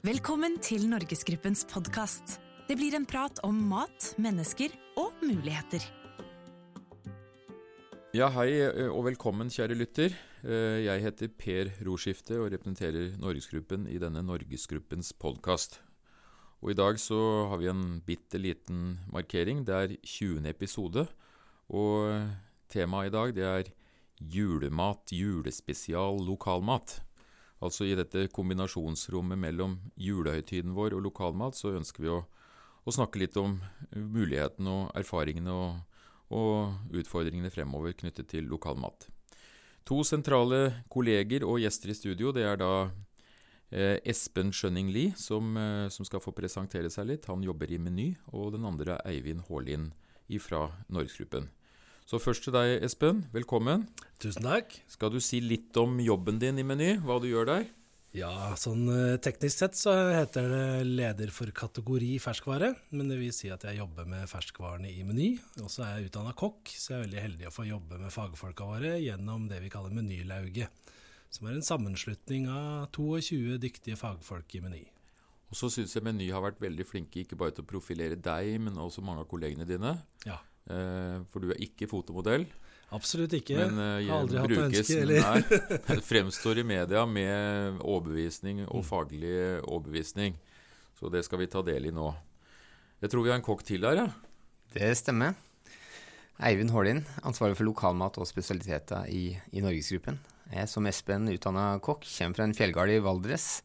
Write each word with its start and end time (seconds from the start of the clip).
Velkommen 0.00 0.54
til 0.64 0.86
Norgesgruppens 0.88 1.66
podkast. 1.68 2.38
Det 2.70 2.72
blir 2.80 2.94
en 2.96 3.04
prat 3.04 3.36
om 3.44 3.58
mat, 3.68 4.14
mennesker 4.16 4.72
og 4.96 5.18
muligheter. 5.20 5.82
Ja, 8.16 8.30
hei 8.32 8.46
eh, 8.64 8.88
og 8.88 9.04
velkommen, 9.10 9.50
kjære 9.52 9.76
lytter. 9.76 10.16
Eh, 10.40 10.78
Jeg 10.86 11.04
heter 11.04 11.28
Per 11.36 11.68
Roskifte 11.84 12.38
og 12.40 12.48
representerer 12.54 13.12
Norgesgruppen 13.20 13.84
i 13.92 14.00
denne 14.00 14.22
Norgesgruppens 14.24 15.12
podkast. 15.20 15.82
Og 16.64 16.72
i 16.72 16.78
dag 16.80 16.96
så 16.96 17.20
har 17.52 17.60
vi 17.60 17.68
en 17.68 18.00
bitte 18.00 18.40
liten 18.40 19.02
markering. 19.12 19.66
Det 19.68 19.76
er 19.76 19.94
20. 20.00 20.48
episode. 20.48 21.04
Og 21.68 22.24
temaet 22.72 23.12
i 23.12 23.16
dag 23.18 23.36
det 23.36 23.46
er 23.52 23.72
julemat, 24.16 25.12
julespesial, 25.12 26.24
lokalmat. 26.24 27.02
Altså 27.60 27.84
i 27.84 27.96
dette 27.96 28.28
kombinasjonsrommet 28.32 29.38
mellom 29.40 29.76
julehøytiden 30.00 30.72
vår 30.76 30.96
og 30.96 31.04
lokalmat, 31.10 31.58
så 31.58 31.74
ønsker 31.76 32.06
vi 32.06 32.12
å, 32.12 32.22
å 32.84 32.94
snakke 32.94 33.20
litt 33.20 33.36
om 33.40 33.58
mulighetene 33.92 34.72
og 34.72 34.96
erfaringene 34.96 35.52
og, 35.52 36.00
og 36.32 36.96
utfordringene 36.96 37.52
fremover 37.52 37.92
knyttet 38.00 38.30
til 38.32 38.48
lokalmat. 38.48 39.10
To 39.88 40.00
sentrale 40.06 40.84
kolleger 40.92 41.44
og 41.44 41.60
gjester 41.60 41.92
i 41.92 41.98
studio, 41.98 42.32
det 42.32 42.46
er 42.48 42.58
da 42.60 42.72
eh, 43.68 43.98
Espen 44.08 44.52
Skjønning 44.56 44.88
Lie, 44.94 45.14
som, 45.20 45.52
eh, 45.60 45.88
som 45.92 46.08
skal 46.08 46.24
få 46.24 46.32
presentere 46.36 46.88
seg 46.92 47.08
litt. 47.12 47.28
Han 47.28 47.44
jobber 47.44 47.72
i 47.72 47.80
Meny, 47.80 48.12
og 48.32 48.54
den 48.56 48.68
andre 48.68 48.98
er 49.00 49.16
Eivind 49.16 49.48
Haarlien 49.48 49.90
fra 50.40 50.68
Norgesgruppen. 50.88 51.48
Så 52.08 52.18
først 52.22 52.46
til 52.46 52.54
deg, 52.56 52.78
Espen. 52.84 53.24
Velkommen. 53.34 53.88
Tusen 54.20 54.46
takk. 54.46 54.72
Skal 54.90 55.12
du 55.14 55.20
si 55.22 55.40
litt 55.40 55.76
om 55.80 56.00
jobben 56.02 56.40
din 56.42 56.58
i 56.60 56.64
Meny, 56.66 56.96
hva 57.04 57.20
du 57.22 57.28
gjør 57.30 57.48
der? 57.48 57.68
Ja, 58.10 58.56
sånn 58.58 58.88
eh, 58.90 59.20
teknisk 59.22 59.60
sett 59.60 59.76
så 59.78 59.92
heter 60.10 60.48
det 60.50 60.62
leder 60.88 61.30
for 61.30 61.46
kategori 61.54 62.16
ferskvare. 62.18 62.72
Men 62.90 63.12
det 63.12 63.20
vil 63.20 63.30
si 63.34 63.52
at 63.54 63.62
jeg 63.68 63.78
jobber 63.78 64.08
med 64.10 64.26
ferskvarene 64.30 64.90
i 64.90 65.04
Meny. 65.06 65.28
Og 65.62 65.70
så 65.70 65.84
er 65.86 65.92
jeg 66.00 66.10
utdanna 66.10 66.34
kokk, 66.34 66.72
så 66.74 66.96
jeg 66.96 66.98
er 66.98 67.04
veldig 67.04 67.22
heldig 67.28 67.48
å 67.50 67.54
få 67.54 67.68
jobbe 67.68 68.00
med 68.02 68.14
fagfolka 68.14 68.66
våre 68.66 68.96
gjennom 68.98 69.46
det 69.52 69.62
vi 69.62 69.70
kaller 69.70 69.94
Menylauget. 69.94 70.90
Som 71.30 71.46
er 71.46 71.54
en 71.54 71.66
sammenslutning 71.66 72.50
av 72.50 72.90
22 72.96 73.60
dyktige 73.62 74.00
fagfolk 74.00 74.58
i 74.58 74.64
Meny. 74.64 74.82
Og 75.50 75.58
så 75.58 75.70
syns 75.70 75.94
jeg 75.94 76.02
Meny 76.02 76.26
har 76.34 76.42
vært 76.42 76.58
veldig 76.62 76.86
flinke 76.86 77.22
ikke 77.22 77.38
bare 77.38 77.54
til 77.54 77.62
å 77.62 77.70
profilere 77.70 78.18
deg, 78.18 78.56
men 78.66 78.78
også 78.78 79.06
mange 79.06 79.22
av 79.22 79.30
kollegene 79.30 79.66
dine. 79.70 80.00
Ja, 80.26 80.42
For 81.32 81.42
du 81.44 81.50
er 81.54 81.60
ikke 81.64 81.88
fotomodell, 81.90 82.46
absolutt 82.94 83.32
ikke. 83.38 83.56
men 83.58 83.78
jeg 84.02 84.08
har 84.10 84.22
aldri 84.24 84.38
hatt 84.40 84.50
brukes 84.54 84.80
ønske, 84.80 85.00
eller? 85.02 85.20
Nei, 85.26 85.98
fremstår 86.10 86.58
i 86.62 86.66
media 86.66 87.04
med 87.06 87.80
overbevisning 87.82 88.64
Mm. 88.64 88.70
og 88.74 88.84
faglig 88.88 89.34
overbevisning. 89.64 90.34
Så 90.98 91.10
det 91.12 91.24
skal 91.24 91.38
vi 91.40 91.46
ta 91.50 91.62
del 91.64 91.86
i 91.88 91.94
nå. 91.94 92.08
Jeg 93.00 93.10
tror 93.12 93.24
vi 93.24 93.30
har 93.32 93.38
en 93.40 93.46
kokk 93.46 93.62
til 93.64 93.86
her, 93.88 93.96
ja. 94.02 94.08
Det 94.74 94.90
stemmer. 94.98 95.34
Eivind 96.40 96.70
Hålin, 96.72 97.02
ansvarlig 97.26 97.56
for 97.58 97.68
lokalmat 97.68 98.16
og 98.20 98.26
spesialiteter 98.28 99.08
i, 99.12 99.34
i 99.52 99.60
Norgesgruppen. 99.64 100.18
Jeg 100.50 100.62
er 100.64 100.68
som 100.70 100.86
Espen 100.88 101.28
utdanna 101.32 101.74
kokk, 101.84 102.04
kommer 102.16 102.36
fra 102.38 102.46
en 102.48 102.54
fjellgard 102.56 102.90
i 102.94 103.00
Valdres, 103.04 103.62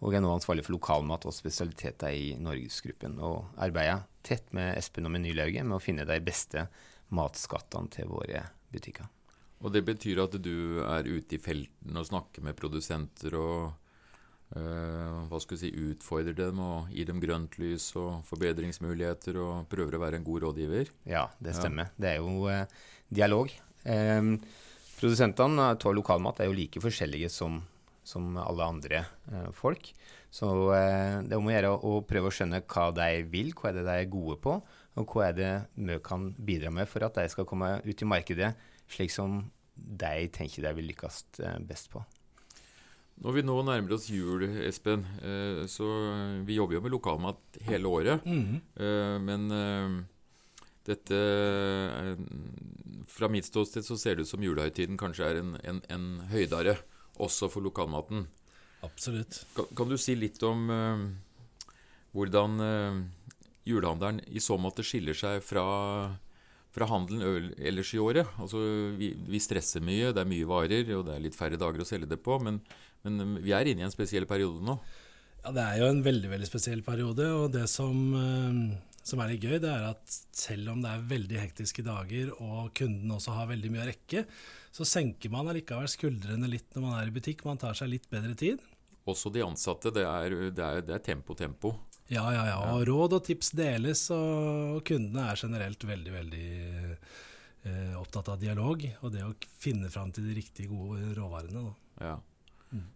og 0.00 0.14
er 0.16 0.20
nå 0.24 0.30
ansvarlig 0.32 0.64
for 0.66 0.76
lokalmat 0.76 1.24
og 1.28 1.34
spesialiteter 1.36 2.12
i 2.16 2.26
Norgesgruppen. 2.40 3.16
Og 3.24 3.48
arbeider 3.60 4.04
tett 4.22 4.52
med 4.56 4.76
Espen 4.78 5.06
og 5.08 5.12
Menylauget 5.14 5.64
med 5.66 5.76
å 5.78 5.82
finne 5.82 6.04
de 6.08 6.18
beste 6.24 6.66
matskattene 7.14 7.90
til 7.90 8.08
våre 8.10 8.44
butikker. 8.72 9.08
Og 9.60 9.72
det 9.74 9.82
betyr 9.84 10.22
at 10.22 10.36
du 10.40 10.80
er 10.86 11.04
ute 11.04 11.36
i 11.36 11.42
felten 11.42 11.96
og 12.00 12.06
snakker 12.08 12.44
med 12.46 12.56
produsenter 12.56 13.34
og 13.36 13.72
eh, 14.56 15.18
hva 15.28 15.40
skal 15.42 15.58
vi 15.58 15.60
si, 15.66 15.72
utfordrer 15.90 16.36
dem 16.38 16.62
og 16.64 16.88
gir 16.94 17.10
dem 17.10 17.20
grønt 17.20 17.58
lys 17.60 17.90
og 18.00 18.22
forbedringsmuligheter 18.30 19.36
og 19.42 19.68
prøver 19.72 19.98
å 19.98 20.02
være 20.06 20.20
en 20.20 20.24
god 20.26 20.46
rådgiver. 20.46 20.92
Ja, 21.04 21.26
det 21.40 21.52
Ja. 21.54 21.60
stemmer. 21.60 21.90
Det 22.00 22.08
er 22.14 22.16
jo 22.22 22.48
eh, 22.48 22.64
dialog. 23.12 23.52
Eh, 23.84 24.22
produsentene 25.00 25.70
av 25.74 25.94
lokalmat 25.94 26.40
er 26.40 26.46
jo 26.48 26.56
like 26.56 26.80
forskjellige 26.80 27.28
som, 27.30 27.60
som 28.06 28.36
alle 28.40 28.66
andre 28.66 29.04
eh, 29.30 29.48
folk. 29.56 29.92
Så 30.30 30.48
eh, 30.76 31.20
det 31.26 31.34
er 31.34 31.40
om 31.40 31.48
å 31.48 31.54
gjøre 31.54 31.72
å 31.74 31.94
prøve 32.06 32.30
å 32.30 32.34
skjønne 32.34 32.62
hva 32.70 32.90
de 32.96 33.08
vil, 33.30 33.52
hva 33.56 33.70
er 33.70 33.80
det 33.80 33.86
de 33.88 33.96
er 33.96 34.12
gode 34.12 34.38
på, 34.42 34.58
og 35.00 35.14
hva 35.14 35.28
er 35.28 35.36
det 35.36 35.52
vi 35.76 35.98
kan 36.04 36.30
bidra 36.34 36.72
med 36.74 36.88
for 36.90 37.06
at 37.06 37.18
de 37.18 37.26
skal 37.32 37.48
komme 37.48 37.78
ut 37.84 38.02
i 38.02 38.08
markedet 38.08 38.54
slik 38.90 39.12
som 39.14 39.42
de 39.74 40.26
tenker 40.34 40.66
de 40.66 40.72
vil 40.76 40.90
lykkes 40.90 41.22
eh, 41.44 41.60
best 41.66 41.92
på. 41.92 42.02
Når 43.20 43.36
vi 43.36 43.44
nå 43.44 43.58
nærmer 43.68 43.98
oss 43.98 44.06
jul, 44.08 44.46
Espen, 44.64 45.02
så 45.68 45.86
vi 46.48 46.54
jobber 46.56 46.78
jo 46.78 46.80
med 46.80 46.94
lokalmat 46.94 47.58
hele 47.66 47.90
året. 47.90 48.24
Mm 48.24 48.46
-hmm. 48.46 49.18
men 49.20 50.06
dette 50.86 51.18
Fra 53.06 53.28
mitt 53.28 53.44
ståsted 53.44 53.84
så 53.84 53.98
ser 53.98 54.14
det 54.14 54.22
ut 54.22 54.28
som 54.28 54.42
julehøytiden 54.42 54.96
kanskje 54.96 55.24
er 55.24 55.36
en, 55.42 55.56
en, 55.64 55.82
en 55.90 56.20
høydare 56.32 56.78
også 57.20 57.50
for 57.52 57.64
lokalmaten. 57.64 58.26
Absolutt. 58.86 59.42
Kan, 59.56 59.68
kan 59.76 59.90
du 59.90 59.98
si 60.00 60.16
litt 60.16 60.40
om 60.46 60.70
uh, 60.72 61.02
hvordan 62.16 62.62
uh, 62.64 63.00
julehandelen 63.68 64.22
i 64.28 64.42
så 64.42 64.56
måte 64.60 64.84
skiller 64.86 65.16
seg 65.16 65.42
fra, 65.44 65.64
fra 66.74 66.88
handelen 66.90 67.52
ellers 67.58 67.92
i 67.94 68.00
året? 68.02 68.28
Altså, 68.40 68.62
vi, 68.98 69.12
vi 69.28 69.42
stresser 69.42 69.84
mye, 69.84 70.14
det 70.14 70.24
er 70.24 70.30
mye 70.30 70.48
varer, 70.48 70.88
og 70.96 71.06
det 71.08 71.16
er 71.16 71.24
litt 71.26 71.38
færre 71.38 71.60
dager 71.60 71.84
å 71.84 71.88
selge 71.88 72.10
det 72.10 72.20
på. 72.24 72.40
Men, 72.42 72.60
men 73.06 73.24
eh, 73.24 73.38
vi 73.46 73.54
er 73.56 73.70
inne 73.70 73.84
i 73.84 73.88
en 73.88 73.94
spesiell 73.94 74.28
periode 74.30 74.64
nå. 74.66 74.78
Ja, 75.40 75.54
det 75.56 75.64
er 75.64 75.80
jo 75.80 75.88
en 75.88 76.02
veldig 76.04 76.28
veldig 76.34 76.48
spesiell 76.48 76.82
periode, 76.84 77.28
og 77.32 77.52
det 77.54 77.66
som, 77.72 78.00
eh, 78.16 78.60
som 79.06 79.20
er 79.22 79.32
litt 79.32 79.44
gøy, 79.44 79.56
det 79.62 79.70
er 79.70 79.86
at 79.90 80.16
selv 80.36 80.74
om 80.74 80.82
det 80.84 80.90
er 80.90 81.06
veldig 81.10 81.38
hektiske 81.40 81.84
dager, 81.86 82.32
og 82.36 82.72
kunden 82.76 83.14
også 83.14 83.36
har 83.38 83.48
veldig 83.50 83.70
mye 83.72 83.84
å 83.84 83.88
rekke, 83.88 84.24
så 84.70 84.86
senker 84.86 85.32
man 85.32 85.48
allikevel 85.50 85.88
skuldrene 85.90 86.50
litt 86.50 86.68
når 86.76 86.84
man 86.84 86.98
er 86.98 87.10
i 87.10 87.14
butikk. 87.14 87.46
Man 87.48 87.60
tar 87.60 87.76
seg 87.78 87.90
litt 87.94 88.10
bedre 88.12 88.36
tid. 88.38 88.60
Også 89.08 89.32
de 89.32 89.42
ansatte. 89.42 89.92
Det 89.94 90.04
er, 90.06 90.36
det 90.52 90.66
er, 90.66 90.82
det 90.86 90.98
er 90.98 91.04
tempo, 91.04 91.34
tempo. 91.38 91.74
Ja, 92.10 92.24
ja, 92.34 92.44
ja. 92.48 92.58
Og 92.74 92.84
råd 92.88 93.16
og 93.20 93.24
tips 93.26 93.52
deles, 93.58 94.04
og 94.14 94.80
kundene 94.86 95.28
er 95.30 95.38
generelt 95.38 95.84
veldig, 95.86 96.12
veldig 96.14 96.48
eh, 96.90 97.94
opptatt 97.98 98.32
av 98.34 98.40
dialog. 98.42 98.82
Og 99.00 99.14
det 99.14 99.22
å 99.26 99.34
finne 99.62 99.90
fram 99.92 100.10
til 100.14 100.26
de 100.26 100.34
riktige 100.38 100.70
gode 100.72 101.14
råvarene. 101.16 101.70
Da. 101.70 102.10
Ja. 102.10 102.16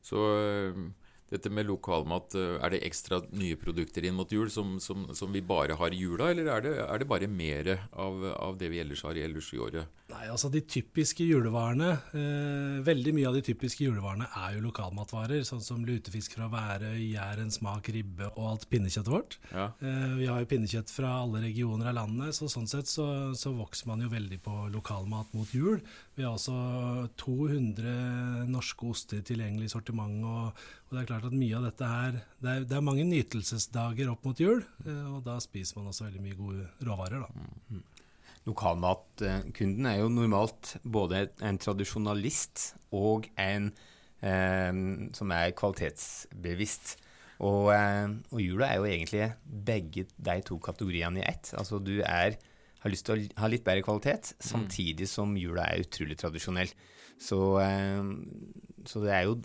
Så 0.06 0.18
øh, 0.18 0.84
dette 1.32 1.50
med 1.50 1.66
lokalmat, 1.68 2.36
øh, 2.38 2.58
er 2.60 2.74
det 2.74 2.82
ekstra 2.86 3.20
nye 3.32 3.56
produkter 3.60 4.04
inn 4.04 4.16
mot 4.18 4.30
jul 4.30 4.50
som, 4.52 4.76
som, 4.82 5.06
som 5.16 5.32
vi 5.32 5.42
bare 5.44 5.78
har 5.80 5.94
i 5.94 6.00
jula, 6.04 6.30
eller 6.30 6.50
er 6.52 6.64
det, 6.66 6.74
er 6.84 7.00
det 7.00 7.10
bare 7.10 7.30
mer 7.30 7.70
av, 7.92 8.24
av 8.34 8.58
det 8.60 8.70
vi 8.72 8.82
ellers 8.82 9.04
har 9.06 9.16
i 9.16 9.24
ellers 9.24 9.52
i 9.54 9.60
året? 9.62 9.90
Nei, 10.12 10.26
altså 10.28 10.50
De 10.52 10.60
typiske 10.68 11.24
julevarene 11.24 11.94
eh, 12.12 12.80
Veldig 12.84 13.14
mye 13.16 13.28
av 13.30 13.38
de 13.38 13.40
typiske 13.46 13.86
julevarene 13.86 14.26
er 14.36 14.58
jo 14.58 14.66
lokalmatvarer. 14.66 15.40
Sånn 15.48 15.62
som 15.64 15.84
lutefisk 15.86 16.36
fra 16.36 16.50
Værøy, 16.52 17.00
jæren, 17.14 17.48
smak, 17.54 17.88
ribbe 17.94 18.28
og 18.34 18.50
alt 18.50 18.66
pinnekjøttet 18.68 19.12
vårt. 19.14 19.38
Ja. 19.48 19.70
Eh, 19.80 20.12
vi 20.20 20.28
har 20.28 20.42
jo 20.42 20.50
pinnekjøtt 20.50 20.92
fra 20.92 21.14
alle 21.22 21.40
regioner 21.46 21.88
av 21.90 21.96
landet, 22.02 22.36
så 22.36 22.50
sånn 22.52 22.68
sett 22.70 22.90
så, 22.90 23.06
så 23.38 23.54
vokser 23.56 23.88
man 23.90 24.04
jo 24.04 24.12
veldig 24.12 24.40
på 24.44 24.58
lokalmat 24.74 25.32
mot 25.36 25.56
jul. 25.56 25.80
Vi 26.18 26.26
har 26.26 26.36
også 26.36 27.08
200 27.24 28.44
norske 28.52 28.92
oster 28.92 29.24
tilgjengelig 29.24 29.70
i 29.70 29.74
sortiment. 29.74 30.20
Og, 30.28 30.64
og 30.94 31.00
det 31.00 31.02
er 31.02 31.10
klart 31.10 31.24
at 31.26 31.34
mye 31.34 31.56
av 31.58 31.64
dette 31.66 31.86
her 31.90 32.18
Det 32.38 32.50
er, 32.50 32.66
det 32.70 32.76
er 32.76 32.84
mange 32.86 33.04
nytelsesdager 33.08 34.10
opp 34.12 34.28
mot 34.28 34.38
jul, 34.38 34.60
eh, 34.86 35.06
og 35.10 35.24
da 35.26 35.40
spiser 35.42 35.80
man 35.80 35.90
også 35.90 36.06
veldig 36.06 36.22
mye 36.22 36.36
gode 36.38 36.66
råvarer. 36.86 37.24
da. 37.24 37.80
Lokalmatkunden 38.46 39.88
er 39.90 39.98
jo 39.98 40.12
normalt 40.12 40.76
både 40.84 41.24
en 41.42 41.58
tradisjonalist 41.58 42.76
og 42.94 43.26
en 43.40 43.72
eh, 44.22 44.70
som 45.18 45.34
er 45.34 45.56
kvalitetsbevisst. 45.58 46.94
Og, 47.42 47.72
eh, 47.74 48.14
og 48.30 48.44
jula 48.44 48.70
er 48.70 48.78
jo 48.78 48.86
egentlig 48.86 49.32
begge 49.66 50.06
de 50.06 50.38
to 50.46 50.60
kategoriene 50.62 51.24
i 51.24 51.26
ett. 51.26 51.50
Altså 51.58 51.82
du 51.82 51.96
er, 52.06 52.38
har 52.84 52.94
lyst 52.94 53.08
til 53.08 53.18
å 53.18 53.42
ha 53.42 53.50
litt 53.50 53.66
bedre 53.66 53.82
kvalitet, 53.82 54.36
samtidig 54.38 55.10
som 55.10 55.34
jula 55.40 55.66
er 55.66 55.82
utrolig 55.88 56.20
tradisjonell. 56.22 56.70
Så, 57.18 57.42
eh, 57.66 58.06
så 58.86 59.02
det 59.02 59.18
er 59.18 59.26
jo 59.26 59.40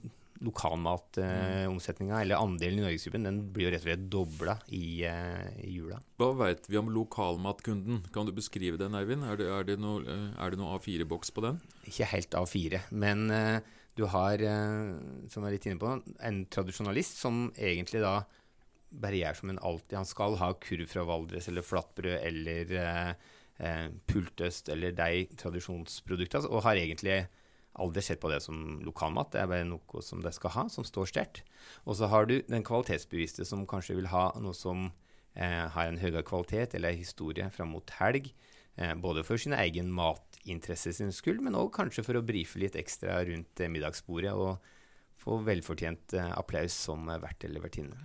lokalmatomsetninga, 0.46 2.22
eller 2.22 2.40
andelen 2.40 2.80
i 2.80 2.86
Norgesgruppen, 2.86 3.26
den 3.28 3.42
blir 3.54 3.68
jo 3.68 3.74
rett 3.74 3.84
og 3.84 3.90
slett 3.90 4.06
dobla 4.14 4.56
i, 4.72 5.04
eh, 5.08 5.50
i 5.66 5.74
jula. 5.76 6.00
Hva 6.20 6.30
veit 6.40 6.70
vi 6.70 6.80
om 6.80 6.92
lokalmatkunden? 6.96 8.06
Kan 8.16 8.30
du 8.30 8.32
beskrive 8.36 8.80
den, 8.80 8.96
Eivind? 8.96 9.28
Er 9.28 9.40
det, 9.40 9.50
er 9.52 9.68
det 9.68 9.80
noe, 9.84 10.04
det 10.06 10.60
noe 10.60 10.78
A4-boks 10.78 11.36
på 11.36 11.44
den? 11.46 11.60
ikke 11.90 12.10
helt 12.14 12.38
A4, 12.38 12.82
men 12.92 13.30
eh, 13.34 13.60
du 13.98 14.06
har, 14.08 14.42
eh, 14.42 14.94
som 15.28 15.44
jeg 15.44 15.50
er 15.50 15.56
litt 15.58 15.68
inne 15.68 15.82
på, 15.82 15.96
en 16.30 16.44
tradisjonalist 16.54 17.20
som 17.20 17.50
egentlig 17.58 18.04
da 18.04 18.22
gjør 18.90 19.36
som 19.38 19.52
en 19.52 19.60
alltid. 19.60 19.98
Han 19.98 20.10
skal 20.10 20.38
ha 20.40 20.54
kurv 20.62 20.88
fra 20.90 21.06
Valdres 21.06 21.50
eller 21.52 21.66
flatbrød 21.66 22.16
eller 22.18 22.74
eh, 22.80 23.12
eh, 23.60 23.88
pultøst 24.10 24.72
eller 24.74 24.96
de 24.98 25.26
tradisjonsproduktene, 25.38 26.50
og 26.50 26.64
har 26.66 26.80
egentlig 26.80 27.20
aldri 27.82 28.04
sett 28.06 28.22
på 28.22 28.32
det 28.32 28.42
som 28.44 28.80
lokalmat. 28.86 29.32
Det 29.34 29.42
er 29.42 29.50
bare 29.52 29.68
noe 29.68 30.04
som 30.06 30.24
det 30.24 30.34
skal 30.36 30.54
ha, 30.56 30.66
som 30.72 30.88
står 30.88 31.10
sterkt. 31.12 31.44
Og 31.86 31.98
så 32.00 32.10
har 32.12 32.30
du 32.30 32.40
den 32.48 32.66
kvalitetsbevisste 32.68 33.48
som 33.48 33.68
kanskje 33.70 33.98
vil 34.00 34.12
ha 34.14 34.30
noe 34.42 34.56
som 34.58 34.90
eh, 35.34 35.66
har 35.74 35.90
en 35.90 36.00
høyere 36.02 36.26
kvalitet 36.28 36.78
eller 36.78 36.98
historie 36.98 37.50
fram 37.56 37.74
mot 37.76 37.96
helg. 38.00 38.32
Eh, 38.80 38.96
både 38.96 39.26
for 39.28 39.42
sin 39.42 39.56
egen 39.58 39.90
matinteresse 39.92 40.94
sin 40.96 41.12
skyld, 41.16 41.42
men 41.44 41.58
òg 41.60 41.74
kanskje 41.76 42.06
for 42.06 42.20
å 42.20 42.24
brife 42.26 42.62
litt 42.62 42.78
ekstra 42.80 43.18
rundt 43.28 43.60
eh, 43.60 43.72
middagsbordet 43.72 44.32
og 44.32 44.64
få 45.20 45.42
velfortjent 45.44 46.16
eh, 46.16 46.32
applaus 46.40 46.78
som 46.88 47.10
vert 47.10 47.44
eller 47.44 47.66
vertinne. 47.66 47.98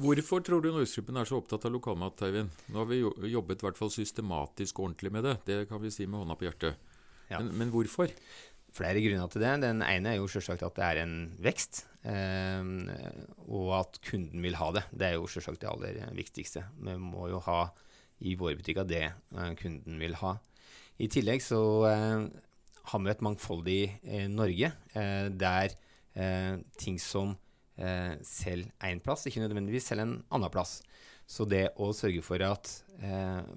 Hvorfor 0.00 0.42
tror 0.42 0.64
du 0.64 0.70
Norgesgruppen 0.72 1.18
er 1.20 1.28
så 1.28 1.38
opptatt 1.38 1.66
av 1.68 1.74
lokalmat, 1.74 2.22
Eivind? 2.26 2.54
Nå 2.72 2.80
har 2.80 2.88
vi 2.90 3.02
jobbet 3.30 3.60
i 3.60 3.66
hvert 3.68 3.78
fall 3.78 3.92
systematisk 3.94 4.80
og 4.80 4.88
ordentlig 4.88 5.12
med 5.14 5.28
det. 5.28 5.36
Det 5.46 5.58
kan 5.70 5.82
vi 5.82 5.92
si 5.94 6.08
med 6.08 6.24
hånda 6.24 6.36
på 6.40 6.48
hjertet. 6.48 6.88
Ja. 7.30 7.38
Men, 7.38 7.52
men, 7.60 7.70
hvorfor? 7.70 8.10
Flere 8.76 9.02
grunner 9.02 9.30
til 9.32 9.42
det. 9.42 9.54
Den 9.64 9.82
ene 9.82 10.12
er 10.12 10.20
jo 10.20 10.28
selvsagt 10.30 10.62
at 10.66 10.76
det 10.76 10.86
er 10.86 11.02
en 11.02 11.16
vekst. 11.42 11.84
Eh, 12.08 12.62
og 13.50 13.72
at 13.80 13.98
kunden 14.06 14.44
vil 14.44 14.56
ha 14.60 14.70
det. 14.76 14.84
Det 14.92 15.08
er 15.08 15.16
jo 15.18 15.28
selvsagt 15.30 15.60
det 15.62 15.70
aller 15.70 16.00
viktigste. 16.16 16.64
Vi 16.80 16.96
må 17.00 17.28
jo 17.32 17.42
ha 17.48 17.64
i 18.20 18.36
våre 18.38 18.58
butikker 18.58 18.88
det 18.88 19.06
eh, 19.08 19.52
kunden 19.60 20.00
vil 20.00 20.16
ha. 20.22 20.36
I 21.00 21.08
tillegg 21.12 21.42
så 21.44 21.60
eh, 21.88 22.26
har 22.90 23.04
vi 23.04 23.12
et 23.12 23.24
mangfoldig 23.24 23.82
Norge 24.32 24.72
der 24.90 25.74
ting 26.80 26.96
som 26.98 27.34
selv 28.26 28.72
én 28.82 29.02
plass, 29.04 29.26
ikke 29.28 29.42
nødvendigvis 29.44 29.86
selv 29.92 30.02
en 30.02 30.14
annen 30.32 30.50
plass. 30.50 30.80
Så 31.28 31.44
det 31.46 31.68
å 31.78 31.92
sørge 31.94 32.24
for 32.24 32.42
at 32.42 32.72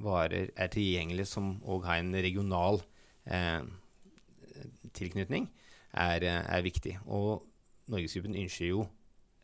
varer 0.03 0.51
er 0.53 0.69
tilgjengelige 0.75 1.31
som 1.31 1.55
òg 1.63 1.87
har 1.87 2.03
en 2.03 2.13
regional 2.13 2.83
eh, 3.25 3.63
tilknytning, 4.97 5.49
er, 5.93 6.25
er, 6.25 6.65
viktig. 6.65 6.97
Og 7.05 7.43
Norgesgruppen 7.93 8.37
ønsker 8.39 8.69
jo 8.69 8.85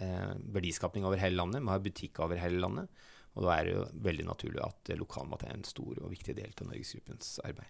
eh, 0.01 0.35
verdiskapning 0.55 1.05
over 1.05 1.21
hele 1.21 1.37
landet. 1.37 1.63
Vi 1.65 1.73
har 1.73 1.83
butikker 1.85 2.25
over 2.25 2.41
hele 2.41 2.61
landet. 2.63 3.03
Og 3.37 3.45
da 3.45 3.55
er 3.55 3.67
det 3.67 3.75
jo 3.75 3.83
veldig 4.07 4.25
naturlig 4.25 4.63
at 4.65 4.93
lokalmat 4.97 5.45
er 5.45 5.53
en 5.57 5.67
stor 5.67 5.99
og 6.01 6.09
viktig 6.11 6.33
del 6.37 6.55
av 6.55 6.71
Norgesgruppens 6.71 7.37
arbeid. 7.45 7.69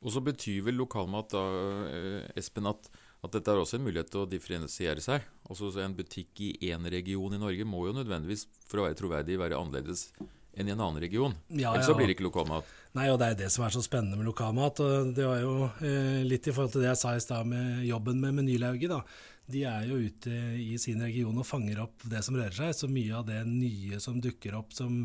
Og 0.00 0.14
så 0.14 0.22
betyr 0.24 0.64
vel 0.64 0.80
lokalmat 0.80 1.30
da, 1.34 1.44
eh, 1.92 2.32
Espen, 2.40 2.68
at 2.70 2.90
at 3.20 3.34
dette 3.36 3.52
er 3.52 3.60
også 3.60 3.76
en 3.76 3.84
mulighet 3.84 4.08
til 4.12 4.22
å 4.22 4.28
differensiere 4.28 5.02
seg. 5.04 5.24
Altså 5.44 5.68
En 5.84 5.96
butikk 5.96 6.40
i 6.40 6.54
én 6.72 6.86
region 6.88 7.34
i 7.36 7.40
Norge 7.40 7.66
må 7.68 7.84
jo 7.86 7.96
nødvendigvis, 7.98 8.46
for 8.64 8.80
å 8.80 8.86
være 8.88 8.96
troverdig, 8.96 9.36
være 9.40 9.58
annerledes 9.60 10.08
enn 10.54 10.68
i 10.68 10.74
en 10.74 10.80
annen 10.80 11.00
region. 11.02 11.34
Ja, 11.48 11.74
Ellers 11.74 11.88
ja. 11.88 11.96
blir 11.96 12.10
det 12.10 12.16
ikke 12.16 12.26
lokalmat. 12.28 12.68
Nei, 12.98 13.06
og 13.12 13.20
det 13.22 13.28
er 13.30 13.36
det 13.44 13.50
som 13.54 13.64
er 13.66 13.74
så 13.74 13.82
spennende 13.84 14.18
med 14.18 14.26
lokalmat. 14.26 14.80
og 14.82 15.12
Det 15.14 15.26
var 15.26 15.42
jo 15.44 15.68
eh, 15.86 16.22
litt 16.26 16.48
i 16.48 16.54
forhold 16.54 16.74
til 16.74 16.84
det 16.84 16.90
jeg 16.90 17.02
sa 17.02 17.14
i 17.14 17.22
stad 17.22 17.46
med 17.50 17.84
jobben 17.86 18.18
med 18.22 18.40
Menylauget. 18.40 18.90
da. 18.90 19.02
De 19.50 19.62
er 19.66 19.86
jo 19.90 19.98
ute 19.98 20.40
i 20.62 20.76
sin 20.78 21.02
region 21.02 21.38
og 21.38 21.46
fanger 21.46 21.82
opp 21.84 22.02
det 22.10 22.22
som 22.26 22.38
rører 22.38 22.56
seg. 22.56 22.74
Så 22.74 22.90
mye 22.90 23.14
av 23.18 23.28
det 23.30 23.44
nye 23.46 24.00
som 24.02 24.18
dukker 24.22 24.58
opp 24.58 24.74
som 24.74 25.04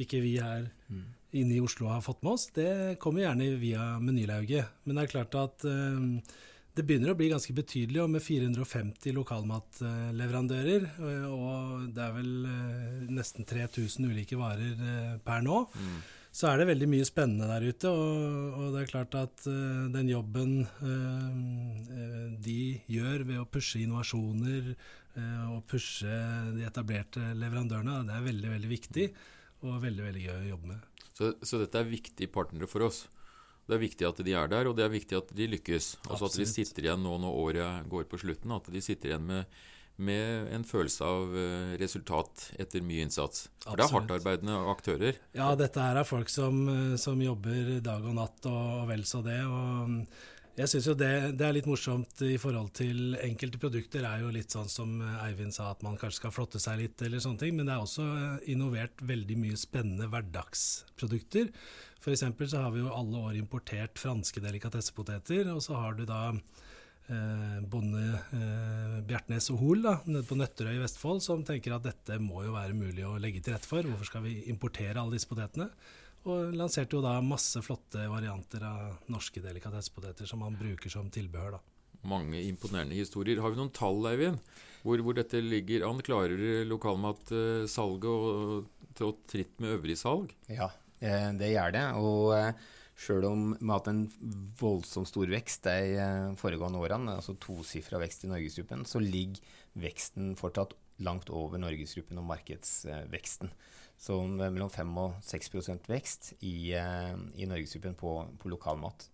ikke 0.00 0.20
vi 0.24 0.34
her 0.40 0.68
mm. 0.92 1.04
inne 1.40 1.56
i 1.56 1.62
Oslo 1.64 1.88
har 1.88 2.04
fått 2.04 2.20
med 2.24 2.36
oss, 2.36 2.50
det 2.56 2.98
kommer 3.00 3.24
gjerne 3.24 3.54
via 3.60 3.94
Menylauget. 4.00 4.74
Men 4.84 4.98
det 4.98 5.06
er 5.06 5.14
klart 5.14 5.38
at 5.40 5.68
eh, 5.68 6.36
det 6.76 6.84
begynner 6.84 7.12
å 7.12 7.16
bli 7.16 7.30
ganske 7.32 7.54
betydelig, 7.56 8.02
og 8.02 8.10
med 8.12 8.22
450 8.24 9.14
lokalmatleverandører, 9.16 10.84
eh, 11.00 11.24
og 11.32 11.86
det 11.96 12.04
er 12.04 12.12
vel 12.18 12.32
eh, 12.50 13.06
nesten 13.16 13.48
3000 13.48 14.10
ulike 14.10 14.36
varer 14.36 14.76
eh, 14.76 15.14
per 15.24 15.40
nå, 15.46 15.62
mm. 15.72 15.96
så 16.36 16.50
er 16.50 16.60
det 16.60 16.68
veldig 16.74 16.90
mye 16.92 17.08
spennende 17.08 17.48
der 17.48 17.64
ute. 17.64 17.88
Og, 17.88 18.60
og 18.60 18.76
det 18.76 18.82
er 18.82 18.92
klart 18.92 19.16
at 19.16 19.46
den 19.94 20.12
jobben 20.12 20.58
de 22.44 22.60
gjør 22.92 23.24
ved 23.24 23.40
å 23.40 23.48
pushe 23.48 23.80
innovasjoner 23.80 24.74
og 25.48 25.62
pushe 25.70 26.12
de 26.52 26.66
etablerte 26.68 27.32
leverandørene, 27.40 28.02
det 28.04 28.18
er 28.18 28.26
veldig, 28.26 28.50
veldig 28.52 28.68
viktig 28.74 29.06
og 29.64 29.80
veldig, 29.80 30.04
veldig 30.10 30.26
gøy 30.26 30.36
å 30.42 30.48
jobbe 30.50 30.74
med. 30.74 31.04
Så, 31.16 31.32
så 31.40 31.62
dette 31.62 31.80
er 31.80 31.88
viktige 31.88 32.28
partnere 32.28 32.68
for 32.68 32.84
oss? 32.84 33.06
Det 33.66 33.74
er 33.74 33.82
viktig 33.82 34.06
at 34.06 34.20
de 34.22 34.34
er 34.38 34.50
der, 34.50 34.68
og 34.70 34.76
det 34.78 34.84
er 34.86 34.92
viktig 34.92 35.16
at 35.18 35.32
de 35.34 35.48
lykkes. 35.56 35.96
Altså 36.06 36.28
At 36.28 36.36
de 36.38 36.46
sitter 36.46 36.86
igjen 36.86 37.02
nå 37.02 37.16
når 37.22 37.40
året 37.46 37.88
går 37.90 38.06
på 38.10 38.20
slutten, 38.22 38.54
at 38.54 38.70
de 38.70 38.82
sitter 38.84 39.10
igjen 39.10 39.26
med, 39.26 39.58
med 39.96 40.52
en 40.54 40.66
følelse 40.66 41.08
av 41.08 41.34
eh, 41.40 41.74
resultat 41.80 42.50
etter 42.62 42.84
mye 42.86 43.08
innsats. 43.08 43.48
For 43.64 43.74
det 43.74 43.88
er 43.88 43.96
hardtarbeidende 43.96 44.60
aktører. 44.70 45.18
Ja, 45.34 45.50
dette 45.58 45.82
her 45.82 45.98
er 45.98 46.06
folk 46.06 46.30
som, 46.30 46.62
eh, 46.70 46.94
som 47.00 47.22
jobber 47.22 47.76
dag 47.82 48.06
og 48.06 48.16
natt 48.20 48.46
og, 48.46 48.64
og 48.82 48.88
vel 48.92 49.06
så 49.08 49.24
det. 49.26 49.42
og 49.42 50.06
jeg 50.56 50.70
syns 50.72 50.86
jo 50.88 50.94
det, 50.96 51.10
det, 51.36 51.44
er 51.44 51.52
litt 51.52 51.66
morsomt 51.68 52.22
i 52.24 52.38
forhold 52.40 52.70
til 52.78 53.16
enkelte 53.20 53.58
produkter. 53.60 54.06
er 54.08 54.22
jo 54.22 54.30
litt 54.32 54.54
sånn 54.54 54.70
som 54.72 54.94
Eivind 55.20 55.52
sa, 55.52 55.68
at 55.74 55.82
man 55.84 55.98
kanskje 56.00 56.22
skal 56.22 56.32
flotte 56.32 56.60
seg 56.62 56.80
litt, 56.80 57.02
eller 57.04 57.20
sånne 57.20 57.42
ting. 57.42 57.58
Men 57.58 57.68
det 57.68 57.74
er 57.74 57.84
også 57.84 58.06
innovert 58.48 59.04
veldig 59.04 59.36
mye 59.42 59.58
spennende 59.60 60.08
hverdagsprodukter. 60.12 61.50
F.eks. 62.00 62.24
så 62.48 62.62
har 62.62 62.72
vi 62.72 62.80
jo 62.80 62.94
alle 62.94 63.20
år 63.28 63.36
importert 63.36 64.00
franske 64.00 64.40
delikatessepoteter, 64.40 65.52
og 65.52 65.60
så 65.64 65.76
har 65.76 65.98
du 65.98 66.06
da 66.08 66.22
eh, 66.32 67.60
bonde 67.68 68.06
eh, 68.16 68.96
Bjertnæs 69.04 69.50
og 69.52 69.60
Hoel 69.60 69.84
nede 70.06 70.24
på 70.24 70.40
Nøtterøy 70.40 70.78
i 70.78 70.82
Vestfold 70.86 71.20
som 71.26 71.44
tenker 71.44 71.76
at 71.76 71.84
dette 71.84 72.16
må 72.22 72.46
jo 72.46 72.56
være 72.56 72.76
mulig 72.78 73.04
å 73.04 73.18
legge 73.20 73.44
til 73.44 73.58
rette 73.58 73.68
for. 73.68 73.84
Hvorfor 73.84 74.08
skal 74.08 74.24
vi 74.24 74.38
importere 74.48 74.96
alle 75.02 75.18
disse 75.18 75.28
potetene? 75.28 75.68
Og 76.26 76.54
lanserte 76.58 76.98
jo 76.98 77.02
da 77.04 77.16
masse 77.22 77.60
flotte 77.62 78.08
varianter 78.10 78.64
av 78.66 79.10
norske 79.12 79.42
delikatessepoteter 79.44 80.26
som 80.26 80.42
man 80.42 80.56
bruker 80.58 80.90
som 80.90 81.10
tilbehør. 81.12 81.58
da. 81.58 81.60
Mange 82.06 82.40
imponerende 82.42 82.98
historier. 82.98 83.40
Har 83.42 83.54
vi 83.54 83.60
noen 83.60 83.74
tall, 83.74 84.02
Eivind, 84.10 84.42
hvor, 84.82 84.98
hvor 85.02 85.14
dette 85.14 85.38
ligger 85.42 85.86
an? 85.86 86.02
Klarer 86.06 86.66
lokalmatsalget 86.66 88.10
å 88.10 88.58
trå 88.98 89.12
tritt 89.30 89.54
med 89.62 89.78
øvrig 89.78 89.96
salg? 90.00 90.34
Ja, 90.50 90.70
Eh, 91.00 91.30
det 91.36 91.52
gjør 91.52 91.74
det. 91.74 91.84
Og 92.00 92.32
eh, 92.36 92.66
sjøl 92.96 93.28
om 93.28 93.46
vi 93.58 93.68
har 93.68 93.80
hatt 93.80 93.92
en 93.92 94.04
voldsomt 94.60 95.10
stor 95.10 95.30
vekst 95.32 95.66
de 95.68 95.96
eh, 96.00 96.32
foregående 96.40 96.80
årene, 96.80 97.18
altså 97.18 97.36
tosifra 97.42 98.00
vekst 98.02 98.26
i 98.26 98.32
Norgesgruppen, 98.32 98.86
så 98.88 99.02
ligger 99.02 99.42
veksten 99.76 100.34
fortsatt 100.40 100.76
langt 101.04 101.28
over 101.28 101.60
Norgesgruppen 101.60 102.22
og 102.22 102.30
markedsveksten. 102.30 103.52
Så 103.98 104.18
mellom 104.28 104.68
5 104.70 104.96
og 105.00 105.14
6% 105.24 105.88
vekst 105.88 106.34
i, 106.44 106.72
i 106.76 107.46
Norgesgruppen 107.48 107.96
på, 107.96 108.12
på 108.38 108.50
lokalmat. 108.52 109.08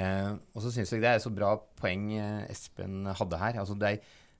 Eh, 0.00 0.32
og 0.54 0.64
så 0.64 0.72
syns 0.74 0.90
jeg 0.90 1.04
det 1.04 1.10
er 1.12 1.20
så 1.22 1.30
bra 1.30 1.52
poeng 1.78 2.08
Espen 2.50 3.04
hadde 3.06 3.38
her. 3.38 3.60
Altså 3.60 3.76
det, 3.78 3.90
er, 3.90 3.98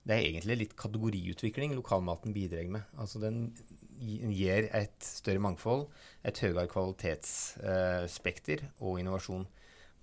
det 0.08 0.16
er 0.16 0.28
egentlig 0.30 0.56
litt 0.62 0.76
kategoriutvikling 0.80 1.76
lokalmaten 1.76 2.34
bidrar 2.34 2.66
med. 2.72 2.82
Altså 2.98 3.20
den 3.22 3.52
gir 4.00 4.68
et 4.74 5.04
større 5.04 5.42
mangfold, 5.42 5.86
et 6.26 6.38
høyere 6.42 6.66
kvalitetsspekter 6.70 8.64
eh, 8.64 8.72
og 8.80 8.98
innovasjon. 9.00 9.46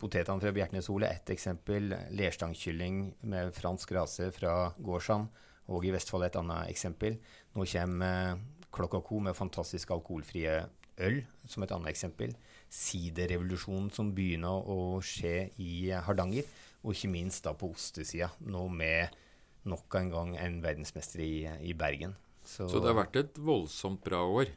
Potetene 0.01 0.41
fra 0.41 0.53
Bjertnæshole 0.55 1.05
er 1.05 1.19
ett 1.19 1.29
eksempel. 1.33 1.93
Lerstangkylling 2.17 2.95
med 3.29 3.53
fransk 3.53 3.91
rase 3.93 4.31
fra 4.33 4.71
Gårdsham 4.81 5.27
og 5.71 5.85
i 5.85 5.91
Vestfold 5.93 6.25
et 6.25 6.39
annet 6.39 6.71
eksempel. 6.71 7.19
Nå 7.53 7.67
kommer 7.69 8.33
uh, 8.33 8.39
Klokka 8.71 9.01
Co 9.03 9.19
med 9.19 9.35
fantastisk 9.35 9.91
alkoholfrie 9.91 10.61
øl 11.01 11.21
som 11.49 11.65
et 11.65 11.73
annet 11.75 11.91
eksempel. 11.91 12.33
Siderrevolusjonen 12.71 13.89
som 13.93 14.13
begynner 14.15 14.67
å 14.69 14.99
skje 15.03 15.49
i 15.59 15.91
Hardanger. 15.91 16.47
Og 16.81 16.95
ikke 16.95 17.11
minst 17.13 17.45
da 17.45 17.53
på 17.53 17.69
ostesida, 17.75 18.31
nå 18.41 18.63
med 18.73 19.13
nok 19.69 19.93
en 19.99 20.09
gang 20.09 20.31
en 20.41 20.61
verdensmester 20.63 21.21
i, 21.21 21.33
i 21.69 21.75
Bergen. 21.77 22.15
Så, 22.41 22.65
så, 22.65 22.79
det 22.81 22.89
har 22.89 22.97
vært 22.97 23.19
et 23.19 23.37
voldsomt 23.37 24.01
bra 24.01 24.23
år. 24.25 24.49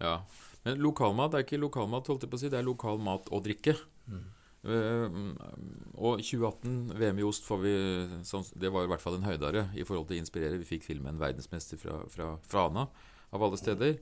Ja. 0.00 0.16
Men 0.64 0.80
lokalmat 0.82 1.36
er 1.36 1.44
ikke 1.44 1.60
lokalmat, 1.62 2.08
holdt 2.10 2.26
jeg 2.26 2.32
på 2.32 2.40
å 2.40 2.42
si. 2.42 2.50
Det 2.50 2.58
er 2.58 2.66
lokal 2.66 2.98
mat 3.02 3.30
og 3.30 3.44
drikke. 3.46 3.76
Mm. 4.10 4.24
Uh, 4.62 5.34
og 5.98 6.20
2018, 6.22 6.92
VM 6.94 7.18
i 7.18 7.24
ost, 7.26 7.48
vi, 7.64 7.72
sånn, 8.26 8.44
det 8.54 8.70
var 8.70 8.86
i 8.86 8.90
hvert 8.92 9.02
fall 9.02 9.18
en 9.18 9.26
høydare 9.26 9.66
i 9.74 9.86
forhold 9.86 10.06
til 10.10 10.20
å 10.20 10.22
inspirere. 10.22 10.60
Vi 10.60 10.68
fikk 10.76 10.86
filmen 10.86 11.18
'Verdensmester' 11.18 11.80
fra, 11.80 12.02
fra 12.12 12.36
Fana, 12.46 12.86
av 13.32 13.42
alle 13.42 13.58
steder. 13.58 13.96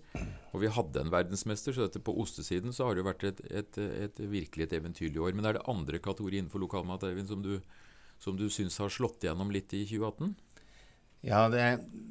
Og 0.50 0.62
vi 0.64 0.72
hadde 0.74 1.04
en 1.04 1.12
verdensmester, 1.12 1.74
så 1.74 1.86
dette 1.86 2.02
på 2.02 2.14
ostesiden 2.18 2.74
så 2.74 2.88
har 2.88 2.96
det 2.96 3.04
jo 3.04 3.08
vært 3.08 3.26
et, 3.28 3.42
et, 3.62 3.78
et, 3.78 4.22
virkelig 4.32 4.66
et 4.66 4.76
eventyrlig 4.80 5.22
år. 5.22 5.36
Men 5.38 5.46
er 5.46 5.58
det 5.58 5.66
andre 5.70 6.02
kategorier 6.02 6.42
innenfor 6.42 6.62
lokalmat 6.64 7.06
Eivind, 7.06 7.30
som 7.30 7.44
du, 7.44 7.60
som 8.22 8.38
du 8.38 8.48
syns 8.50 8.80
har 8.82 8.90
slått 8.92 9.22
igjennom 9.24 9.52
litt 9.54 9.70
i 9.76 9.84
2018? 9.86 10.34
Ja, 11.28 11.44
det, 11.52 11.62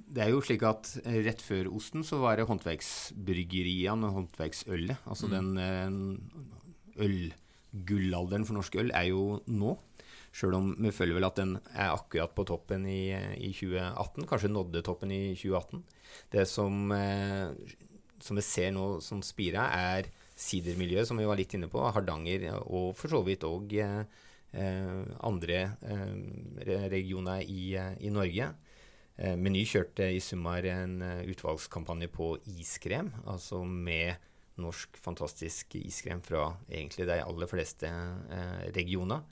det, 0.08 0.22
er 0.24 0.32
jo 0.32 0.42
slik 0.46 0.64
at 0.70 0.94
rett 1.04 1.42
før 1.42 1.72
osten 1.74 2.06
så 2.06 2.22
var 2.22 2.38
det 2.38 2.48
håndverksbryggeriene 2.48 4.06
og 4.08 4.20
håndverksølet. 4.20 5.06
Altså 5.10 5.28
mm. 5.28 5.36
den 5.36 5.50
eh, 5.66 7.38
ølgullalderen 7.74 8.46
for 8.48 8.58
norsk 8.58 8.78
øl 8.82 8.92
er 8.96 9.10
jo 9.12 9.40
nå. 9.48 9.76
Sjøl 10.36 10.56
om 10.60 10.70
vi 10.78 10.94
føler 10.94 11.18
vel 11.18 11.26
at 11.26 11.40
den 11.40 11.56
er 11.74 11.96
akkurat 11.96 12.34
på 12.38 12.46
toppen 12.46 12.86
i, 12.90 13.10
i 13.38 13.52
2018. 13.54 14.28
Kanskje 14.30 14.52
nådde 14.54 14.84
toppen 14.86 15.14
i 15.14 15.34
2018. 15.34 15.84
Det 16.34 16.46
som, 16.50 16.92
eh, 16.94 17.50
som 18.22 18.38
vi 18.38 18.46
ser 18.46 18.74
nå 18.76 19.00
som 19.06 19.24
spirer, 19.26 19.74
er 19.74 20.10
sidermiljøet, 20.40 21.10
som 21.10 21.20
vi 21.20 21.28
var 21.28 21.40
litt 21.40 21.54
inne 21.58 21.70
på. 21.72 21.82
Hardanger 21.82 22.52
og 22.62 22.94
for 22.98 23.12
så 23.12 23.24
vidt 23.26 23.46
òg 23.48 23.74
eh, 23.82 24.04
andre 25.26 25.60
regioner 26.90 27.44
i, 27.46 27.74
i 27.78 28.14
Norge. 28.14 28.54
Meny 29.20 29.66
kjørte 29.68 30.08
i 30.16 30.22
sommer 30.24 30.64
en 30.72 31.02
utvalgskampanje 31.28 32.08
på 32.14 32.32
iskrem, 32.56 33.12
altså 33.28 33.60
med 33.68 34.16
norsk 34.62 34.98
fantastisk 35.02 35.76
iskrem 35.80 36.24
fra 36.26 36.50
egentlig 36.70 37.08
de 37.10 37.20
aller 37.24 37.50
fleste 37.52 37.92
regioner. 38.76 39.24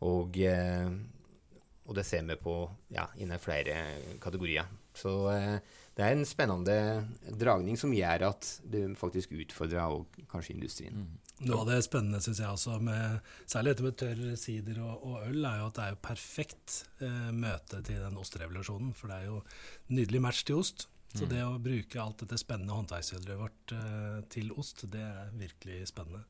Og, 0.00 0.38
og, 0.40 1.92
det 1.98 2.04
ser 2.08 2.24
vi 2.24 2.38
på 2.40 2.54
ja, 2.94 3.04
innen 3.20 3.42
flere 3.42 3.76
kategorier. 4.22 4.70
Så 4.96 5.12
det 5.96 6.06
er 6.06 6.14
en 6.16 6.24
spennende 6.24 6.76
dragning 7.36 7.76
som 7.76 7.92
gjør 7.92 8.30
at 8.30 8.46
det 8.72 8.86
faktisk 8.96 9.34
utfordrer 9.36 9.98
og 9.98 10.22
kanskje 10.30 10.54
industrien. 10.54 11.02
Mm. 11.02 11.18
Noe 11.48 11.62
av 11.62 11.70
det 11.70 11.78
spennende 11.86 12.20
synes 12.20 12.40
jeg 12.42 12.52
også, 12.52 12.76
med, 12.84 13.20
særlig 13.48 13.72
dette 13.72 13.84
med 13.86 13.98
tørr 14.00 14.22
sider 14.36 14.80
og, 14.84 15.06
og, 15.08 15.14
øl, 15.24 15.44
er 15.48 15.62
jo 15.62 15.68
at 15.70 15.76
det 15.78 15.84
er 15.86 15.94
jo 15.94 16.00
perfekt 16.04 16.74
eh, 17.00 17.30
møte 17.32 17.80
til 17.86 18.02
den 18.02 18.18
ostrevolusjonen. 18.20 18.90
For 18.96 19.08
det 19.08 19.20
er 19.20 19.30
jo 19.30 19.38
nydelig 19.88 20.20
match 20.26 20.44
til 20.44 20.60
ost. 20.60 20.84
Så 21.10 21.26
mm. 21.26 21.30
det 21.32 21.40
å 21.42 21.58
bruke 21.62 22.02
alt 22.02 22.22
dette 22.22 22.38
spennende 22.38 22.76
håndverksvideret 22.76 23.40
vårt 23.40 23.74
eh, 23.74 24.20
til 24.30 24.52
ost, 24.54 24.84
det 24.92 25.02
er 25.02 25.32
virkelig 25.34 25.88
spennende. 25.90 26.22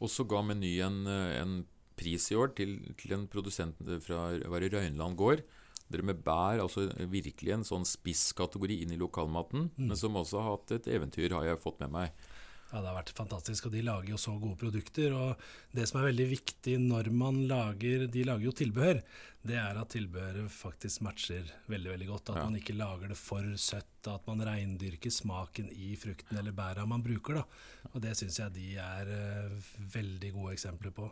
Og 0.00 0.10
så 0.12 0.24
ga 0.28 0.40
Meny 0.44 0.78
en, 0.84 1.02
eh, 1.10 1.34
en, 1.42 1.58
pris 1.94 2.24
i 2.32 2.34
år 2.34 2.50
til, 2.58 2.80
til 2.98 3.12
en 3.14 3.28
produsent 3.30 3.78
fra 4.02 4.24
var 4.50 4.64
Røynland 4.66 5.14
gård 5.14 5.44
dere 5.92 6.06
med 6.06 6.22
bær, 6.24 6.62
altså 6.62 6.88
virkelig 7.12 7.52
en 7.54 7.66
sånn 7.66 7.84
spisskategori 7.86 8.80
inn 8.82 8.94
i 8.94 9.00
lokalmaten, 9.00 9.68
mm. 9.76 9.90
men 9.90 9.98
som 10.00 10.16
også 10.18 10.40
har 10.40 10.56
hatt 10.56 10.74
et 10.78 10.88
eventyr, 10.96 11.34
har 11.36 11.46
jeg 11.46 11.60
fått 11.62 11.82
med 11.84 11.92
meg. 11.94 12.24
Ja, 12.72 12.80
Det 12.80 12.88
har 12.88 12.96
vært 12.96 13.12
fantastisk, 13.14 13.66
og 13.68 13.72
de 13.72 13.82
lager 13.86 14.10
jo 14.10 14.18
så 14.18 14.34
gode 14.40 14.56
produkter. 14.58 15.12
og 15.12 15.36
Det 15.72 15.86
som 15.88 16.00
er 16.00 16.08
veldig 16.10 16.28
viktig 16.30 16.78
når 16.80 17.10
man 17.12 17.46
lager 17.46 18.06
De 18.06 18.24
lager 18.24 18.44
jo 18.44 18.52
tilbehør. 18.52 19.02
Det 19.44 19.56
er 19.60 19.76
at 19.76 19.90
tilbehøret 19.92 20.50
faktisk 20.50 21.02
matcher 21.02 21.44
veldig 21.68 21.90
veldig 21.90 22.08
godt. 22.08 22.30
At 22.30 22.36
ja. 22.36 22.44
man 22.44 22.56
ikke 22.56 22.76
lager 22.76 23.08
det 23.08 23.18
for 23.20 23.44
søtt. 23.56 24.08
At 24.08 24.26
man 24.26 24.40
reindyrker 24.40 25.10
smaken 25.10 25.70
i 25.70 25.94
frukten 25.96 26.36
eller 26.36 26.52
bæra 26.52 26.86
man 26.86 27.02
bruker. 27.02 27.34
da. 27.34 27.44
Og 27.92 28.00
Det 28.02 28.16
syns 28.16 28.38
jeg 28.40 28.54
de 28.54 28.74
er 28.76 29.12
uh, 29.12 29.52
veldig 29.94 30.32
gode 30.32 30.56
eksempler 30.56 30.90
på. 30.90 31.10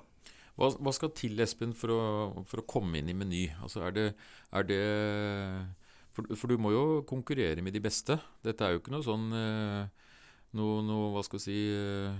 Hva, 0.57 0.69
hva, 0.77 0.93
skal 0.93 1.13
til, 1.17 1.39
Espen, 1.41 1.73
for 1.73 1.95
å, 1.95 2.01
for 2.49 2.61
å, 2.61 2.67
komme 2.69 3.01
inn 3.01 3.09
i 3.09 3.17
Meny? 3.17 3.47
Altså, 3.65 3.81
er 3.87 3.95
det, 3.97 4.07
er 4.53 4.67
det 4.69 4.83
for, 6.13 6.29
for, 6.37 6.53
du 6.53 6.61
må 6.61 6.75
jo 6.75 6.85
konkurrere 7.09 7.65
med 7.65 7.73
de 7.73 7.81
beste. 7.81 8.19
Dette 8.45 8.67
er 8.67 8.75
jo 8.75 8.83
ikke 8.83 8.93
noe 8.93 9.07
sånn 9.07 9.33
eh, 9.33 10.11
noe, 10.59 10.83
noe, 10.87 11.11
hva 11.15 11.23
skal 11.27 11.41
vi 11.41 11.45
si 11.45 11.59
eh, 11.77 12.17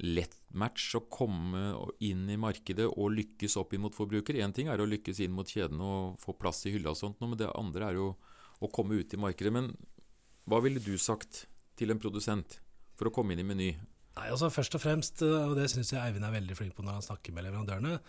lett 0.00 0.36
match 0.56 0.94
å 0.96 1.04
komme 1.12 1.74
inn 2.04 2.24
i 2.32 2.38
markedet 2.40 2.88
og 2.88 3.12
lykkes 3.14 3.58
opp 3.60 3.74
imot 3.76 3.96
forbruker. 3.96 4.38
Én 4.40 4.54
ting 4.56 4.70
er 4.72 4.80
å 4.80 4.88
lykkes 4.88 5.20
inn 5.24 5.34
mot 5.36 5.48
kjedene 5.48 5.84
og 5.84 6.18
få 6.22 6.34
plass 6.40 6.64
i 6.66 6.74
hylla 6.74 6.94
og 6.94 7.00
sånt, 7.00 7.20
men 7.20 7.36
det 7.38 7.50
andre 7.52 7.90
er 7.90 8.00
jo 8.00 8.10
å 8.60 8.70
komme 8.72 8.98
ut 9.00 9.14
i 9.14 9.20
markedet. 9.20 9.52
Men 9.54 9.70
hva 10.48 10.60
ville 10.64 10.82
du 10.82 10.96
sagt 10.98 11.44
til 11.78 11.92
en 11.92 12.00
produsent 12.00 12.58
for 12.98 13.08
å 13.08 13.14
komme 13.14 13.34
inn 13.34 13.44
i 13.44 13.46
Meny? 13.46 13.70
Nei, 14.18 14.26
altså 14.26 14.50
Først 14.52 14.74
og 14.76 14.82
fremst, 14.82 15.22
eh, 15.24 15.46
og 15.46 15.56
det 15.58 15.70
syns 15.72 15.92
jeg 15.94 16.00
Eivind 16.02 16.26
er 16.26 16.34
veldig 16.34 16.58
flink 16.58 16.76
på 16.76 16.84
når 16.84 16.98
han 16.98 17.06
snakker 17.06 17.36
med 17.36 17.46
leverandørene, 17.46 18.00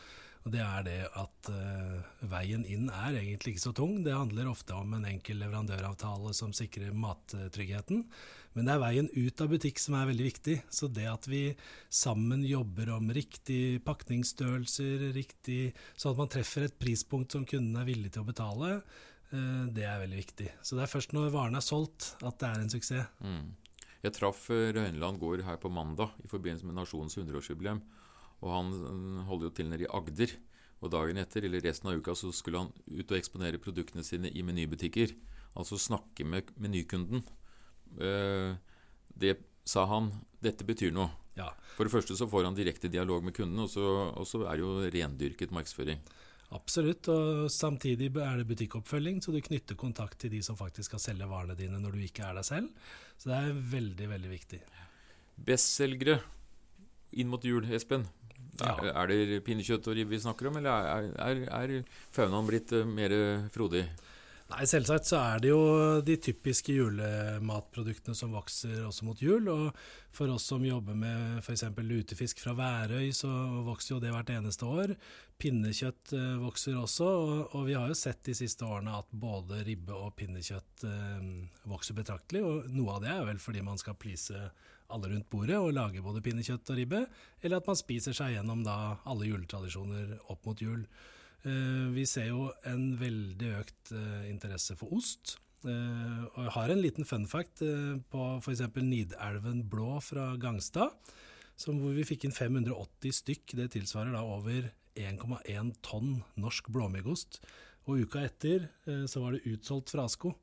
og 0.41 0.53
det 0.55 0.61
er 0.63 0.85
det 0.87 0.99
at 1.21 1.49
uh, 1.53 1.97
veien 2.31 2.63
inn 2.65 2.87
er 2.89 3.19
egentlig 3.19 3.53
ikke 3.53 3.63
så 3.67 3.73
tung. 3.77 3.99
Det 4.01 4.15
handler 4.15 4.49
ofte 4.49 4.73
om 4.73 4.95
en 4.97 5.05
enkel 5.05 5.37
leverandøravtale 5.37 6.33
som 6.33 6.53
sikrer 6.57 6.95
mattryggheten. 6.97 8.01
Men 8.57 8.67
det 8.67 8.73
er 8.73 8.81
veien 8.81 9.11
ut 9.13 9.43
av 9.43 9.51
butikk 9.53 9.79
som 9.79 9.99
er 9.99 10.09
veldig 10.09 10.25
viktig. 10.25 10.57
Så 10.73 10.89
det 10.89 11.05
at 11.11 11.29
vi 11.29 11.43
sammen 11.93 12.41
jobber 12.47 12.89
om 12.97 13.13
riktig 13.13 13.83
pakningsstørrelser, 13.85 15.11
riktig, 15.13 15.61
sånn 15.93 16.15
at 16.15 16.23
man 16.23 16.33
treffer 16.33 16.65
et 16.65 16.81
prispunkt 16.81 17.37
som 17.37 17.45
kunden 17.45 17.77
er 17.77 17.85
villig 17.87 18.15
til 18.15 18.25
å 18.25 18.31
betale, 18.33 18.73
uh, 18.81 19.63
det 19.69 19.85
er 19.85 20.01
veldig 20.07 20.21
viktig. 20.23 20.51
Så 20.65 20.73
det 20.73 20.87
er 20.87 20.93
først 20.97 21.13
når 21.13 21.35
varen 21.37 21.61
er 21.61 21.69
solgt 21.69 22.15
at 22.25 22.41
det 22.41 22.49
er 22.49 22.65
en 22.65 22.73
suksess. 22.73 23.13
Mm. 23.21 23.51
Jeg 24.01 24.17
traff 24.17 24.47
Røyneland 24.49 25.21
gård 25.21 25.45
her 25.45 25.61
på 25.61 25.69
mandag 25.69 26.15
i 26.25 26.29
forbindelse 26.29 26.65
med 26.65 26.81
Nasjonens 26.81 27.13
100-årsjubileum. 27.21 27.85
Og 28.41 28.49
han 28.55 28.71
holder 29.27 29.49
jo 29.49 29.53
til 29.57 29.69
nede 29.69 29.85
i 29.85 29.91
Agder. 29.91 30.33
Og 30.81 30.89
dagen 30.93 31.21
etter, 31.21 31.45
eller 31.45 31.61
resten 31.61 31.91
av 31.91 31.99
uka, 32.01 32.15
så 32.17 32.31
skulle 32.33 32.63
han 32.63 32.71
ut 32.89 33.11
og 33.11 33.17
eksponere 33.17 33.61
produktene 33.61 34.03
sine 34.05 34.31
i 34.33 34.41
menybutikker. 34.45 35.13
Altså 35.59 35.77
snakke 35.77 36.25
med 36.25 36.49
menykunden. 36.61 37.21
Eh, 38.01 38.55
det 39.21 39.35
sa 39.67 39.85
han 39.91 40.09
dette 40.41 40.65
betyr 40.65 40.93
noe. 40.95 41.11
Ja. 41.37 41.51
For 41.77 41.87
det 41.87 41.93
første 41.93 42.17
så 42.17 42.27
får 42.27 42.49
han 42.49 42.57
direkte 42.57 42.89
dialog 42.91 43.23
med 43.23 43.35
kunden, 43.37 43.61
og 43.63 43.69
så, 43.71 43.85
og 44.09 44.25
så 44.27 44.41
er 44.47 44.57
det 44.57 44.65
jo 44.65 44.89
rendyrket 44.97 45.53
markedsføring. 45.53 46.01
Absolutt, 46.51 47.07
og 47.07 47.45
samtidig 47.53 48.09
er 48.19 48.41
det 48.41 48.47
butikkoppfølging, 48.49 49.21
så 49.23 49.31
du 49.31 49.39
knytter 49.39 49.77
kontakt 49.79 50.17
til 50.19 50.33
de 50.33 50.41
som 50.43 50.57
faktisk 50.59 50.89
skal 50.89 51.03
selge 51.03 51.29
varene 51.31 51.55
dine 51.55 51.79
når 51.79 51.95
du 51.95 52.01
ikke 52.03 52.25
er 52.27 52.35
deg 52.41 52.47
selv. 52.47 52.89
Så 53.15 53.31
det 53.31 53.37
er 53.37 53.61
veldig, 53.77 54.09
veldig 54.11 54.31
viktig. 54.33 54.59
Bestselgere 55.47 56.19
inn 57.15 57.31
mot 57.31 57.45
jul, 57.47 57.63
Espen. 57.71 58.03
Ja. 58.61 58.75
Er, 58.91 59.09
det 59.09 59.41
pinnekjøtt 59.47 59.87
og 59.89 59.97
ribbe 59.97 60.13
vi 60.13 60.21
snakker 60.21 60.51
om, 60.51 60.59
eller 60.59 60.89
er, 60.93 61.11
er, 61.23 61.43
er 61.57 61.99
faunaen 62.13 62.49
blitt 62.49 62.73
uh, 62.75 62.85
mer 62.85 63.15
frodig? 63.53 63.85
Nei, 64.51 64.65
Selvsagt 64.67 65.07
så 65.07 65.19
er 65.21 65.41
det 65.43 65.51
jo 65.51 65.59
de 66.03 66.17
typiske 66.19 66.73
julematproduktene 66.75 68.15
som 68.17 68.33
vokser 68.35 68.81
også 68.83 69.05
mot 69.07 69.21
jul. 69.23 69.47
Og 69.47 69.69
for 70.11 70.31
oss 70.33 70.49
som 70.51 70.65
jobber 70.65 70.97
med 70.97 71.39
f.eks. 71.39 71.63
lutefisk 71.77 72.41
fra 72.43 72.55
Værøy, 72.57 73.13
så 73.15 73.29
vokser 73.63 73.95
jo 73.95 74.01
det 74.03 74.11
hvert 74.11 74.33
eneste 74.33 74.67
år. 74.67 74.95
Pinnekjøtt 75.41 76.11
eh, 76.17 76.33
vokser 76.41 76.75
også, 76.77 77.07
og, 77.07 77.55
og, 77.55 77.63
vi 77.69 77.77
har 77.77 77.87
jo 77.89 77.97
sett 77.97 78.25
de 78.27 78.35
siste 78.37 78.67
årene 78.67 78.97
at 78.99 79.15
både 79.23 79.63
ribbe 79.67 79.95
og 79.95 80.11
pinnekjøtt 80.19 80.85
eh, 80.89 81.31
vokser 81.71 81.97
betraktelig. 81.97 82.43
Og 82.43 82.75
noe 82.75 82.97
av 82.97 83.05
det 83.05 83.13
er 83.15 83.25
vel 83.31 83.39
fordi 83.41 83.63
man 83.65 83.79
skal 83.79 83.97
please 84.01 84.51
alle 84.91 85.09
rundt 85.13 85.29
bordet 85.31 85.57
og 85.59 85.73
lager 85.75 86.03
både 86.05 86.21
pinnekjøtt 86.25 86.69
og 86.73 86.77
ribbe, 86.77 87.05
eller 87.41 87.61
at 87.61 87.69
man 87.69 87.79
spiser 87.79 88.15
seg 88.15 88.35
gjennom 88.35 88.63
da 88.65 88.77
alle 89.09 89.29
juletradisjoner 89.29 90.17
opp 90.31 90.45
mot 90.47 90.61
jul. 90.61 90.85
Eh, 91.41 91.87
vi 91.95 92.03
ser 92.05 92.29
jo 92.29 92.49
en 92.69 92.91
veldig 92.99 93.53
økt 93.61 93.93
eh, 93.97 94.27
interesse 94.29 94.75
for 94.77 94.93
ost. 94.97 95.37
Eh, 95.65 96.21
og 96.27 96.39
jeg 96.45 96.53
har 96.57 96.73
en 96.73 96.83
liten 96.83 97.07
fun 97.07 97.25
fact 97.29 97.63
på 98.13 98.27
f.eks. 98.37 98.63
Nidelven 98.77 99.65
blå 99.69 99.97
fra 100.05 100.31
Gangstad, 100.41 100.93
hvor 101.61 101.97
vi 101.97 102.05
fikk 102.05 102.27
inn 102.27 102.37
580 102.37 103.17
stykk. 103.21 103.57
Det 103.57 103.71
tilsvarer 103.77 104.13
da 104.15 104.23
over 104.25 104.69
1,1 104.97 105.75
tonn 105.85 106.21
norsk 106.41 106.71
blåmyggost. 106.73 107.41
Og 107.89 108.05
uka 108.05 108.21
etter 108.27 108.67
så 109.09 109.23
var 109.23 109.33
det 109.33 109.45
utsolgt 109.49 109.93
frasko. 109.93 110.33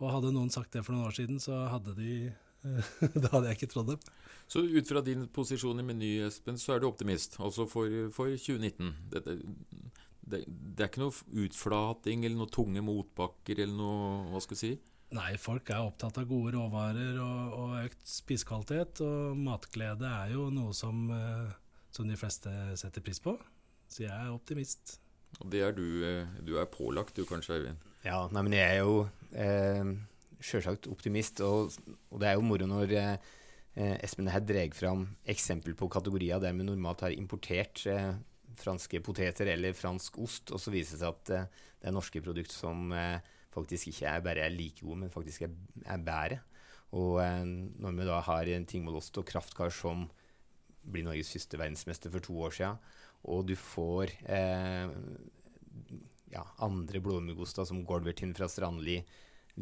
Og 0.00 0.10
hadde 0.10 0.32
noen 0.34 0.52
sagt 0.52 0.72
det 0.74 0.82
for 0.84 0.94
noen 0.94 1.08
år 1.08 1.16
siden, 1.16 1.40
så 1.40 1.66
hadde 1.72 1.94
de 1.96 2.32
da 3.22 3.28
hadde 3.30 3.50
jeg 3.50 3.58
ikke 3.58 3.72
trodd 3.74 3.92
dem. 3.92 4.08
Så 4.48 4.60
ut 4.64 4.88
fra 4.88 5.00
din 5.04 5.26
posisjon 5.32 5.80
i 5.80 5.84
Meny, 5.86 6.14
Espen, 6.26 6.58
så 6.60 6.74
er 6.74 6.82
du 6.82 6.88
optimist, 6.88 7.38
altså 7.40 7.66
for, 7.68 7.92
for 8.14 8.32
2019. 8.32 8.90
Det, 9.12 9.22
det, 9.24 9.36
det, 10.24 10.80
er 10.80 10.90
ikke 10.90 11.04
noe 11.04 11.44
utflating 11.44 12.24
eller 12.24 12.40
noe 12.40 12.52
tunge 12.52 12.82
motbakker 12.84 13.60
eller 13.64 13.76
noe 13.76 14.32
Hva 14.32 14.42
skal 14.44 14.56
vi 14.56 14.60
si? 14.62 14.74
Nei, 15.14 15.34
folk 15.38 15.68
er 15.70 15.84
opptatt 15.84 16.16
av 16.18 16.26
gode 16.26 16.54
råvarer 16.56 17.18
og, 17.22 17.56
og 17.60 17.74
økt 17.84 18.06
spisekvalitet. 18.08 19.02
Og 19.04 19.38
matglede 19.38 20.08
er 20.10 20.32
jo 20.34 20.48
noe 20.50 20.74
som, 20.74 21.04
eh, 21.14 21.52
som, 21.94 22.08
de 22.08 22.18
fleste 22.18 22.50
setter 22.80 23.04
pris 23.04 23.20
på. 23.22 23.36
Så 23.86 24.06
jeg 24.06 24.14
er 24.14 24.32
optimist. 24.32 24.96
Og 25.38 25.46
det 25.52 25.62
er 25.66 25.76
du. 25.76 25.86
Eh, 26.08 26.40
du 26.42 26.56
er 26.58 26.70
pålagt, 26.72 27.14
du 27.14 27.28
kanskje, 27.28 27.60
Eivind? 27.60 27.86
Ja, 28.04 28.24
nei, 28.34 28.42
men 28.42 28.56
jeg 28.56 28.80
er 28.80 28.82
jo 28.82 28.96
eh, 29.30 29.94
sjølsagt 30.44 30.88
optimist. 30.92 31.40
Og, 31.44 31.74
og, 32.10 32.20
det 32.20 32.30
er 32.30 32.38
jo 32.38 32.46
moro 32.46 32.68
når 32.68 32.94
eh, 32.98 33.96
Espen 34.04 34.30
her 34.30 34.44
drar 34.44 34.76
fram 34.76 35.08
eksempel 35.30 35.76
på 35.78 35.90
kategorier 35.92 36.42
der 36.42 36.54
vi 36.56 36.66
normalt 36.66 37.06
har 37.06 37.14
importert 37.16 37.84
eh, 37.90 38.12
franske 38.58 39.00
poteter 39.02 39.50
eller 39.50 39.74
fransk 39.76 40.18
ost, 40.22 40.52
og 40.54 40.62
så 40.62 40.72
viser 40.74 40.98
det 40.98 41.02
seg 41.02 41.14
at 41.14 41.32
eh, 41.34 41.62
det 41.82 41.90
er 41.90 41.96
norske 41.96 42.22
produkter 42.24 42.56
som 42.56 42.92
uh, 42.96 43.18
faktisk 43.52 43.90
ikke 43.90 44.08
er 44.08 44.22
bare 44.24 44.44
er 44.46 44.54
like 44.54 44.80
gode, 44.80 45.02
men 45.02 45.10
faktisk 45.12 45.42
er, 45.44 45.50
er 45.84 45.98
bedre. 46.00 46.38
Og 46.96 47.18
uh, 47.20 47.42
når 47.44 47.98
vi 47.98 48.06
da 48.08 48.20
har 48.24 48.48
en 48.54 48.64
Tingvollost 48.64 49.18
og 49.20 49.26
Kraftkar 49.28 49.74
som 49.74 50.06
blir 50.88 51.04
Norges 51.04 51.34
første 51.34 51.60
verdensmester 51.60 52.14
for 52.14 52.24
to 52.24 52.38
år 52.46 52.56
siden, 52.56 52.80
og 53.24 53.44
du 53.48 53.52
får 53.56 54.10
ja, 56.32 56.42
andre 56.64 57.00
blåmuggoster 57.00 57.64
som 57.64 57.84
Golvertin 57.88 58.34
fra 58.36 58.50
Strandli 58.52 58.98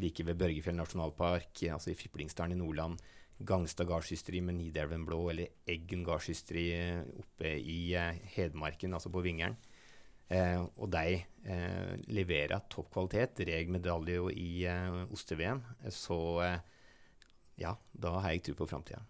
like 0.01 0.25
ved 0.25 0.39
Børgefjell 0.41 0.79
nasjonalpark, 0.79 1.65
altså 1.73 1.93
i 1.93 1.99
Fiplingsdalen 1.99 2.57
i 2.57 2.61
Nordland, 2.61 3.01
Gangstad 3.43 3.89
gardshysteri 3.91 4.41
med 4.45 4.55
Nidelven 4.59 5.05
blå, 5.07 5.25
eller 5.33 5.51
Eggen 5.69 6.05
gardshysteri 6.07 6.67
oppe 7.19 7.57
i 7.59 7.95
eh, 7.99 8.21
Hedmarken, 8.37 8.95
altså 8.95 9.11
på 9.13 9.23
Vingeren. 9.25 9.57
Eh, 10.33 10.61
og 10.63 10.91
de 10.93 11.17
eh, 11.19 11.95
leverer 12.15 12.63
topp 12.73 12.93
kvalitet, 12.95 13.43
reg 13.49 13.73
medalje 13.73 14.21
i 14.39 14.65
eh, 14.71 15.01
oste-VM. 15.13 15.63
Så 15.93 16.19
eh, 16.45 16.61
ja, 17.61 17.75
da 17.93 18.19
har 18.21 18.35
jeg 18.37 18.47
tro 18.47 18.61
på 18.63 18.71
framtida. 18.71 19.03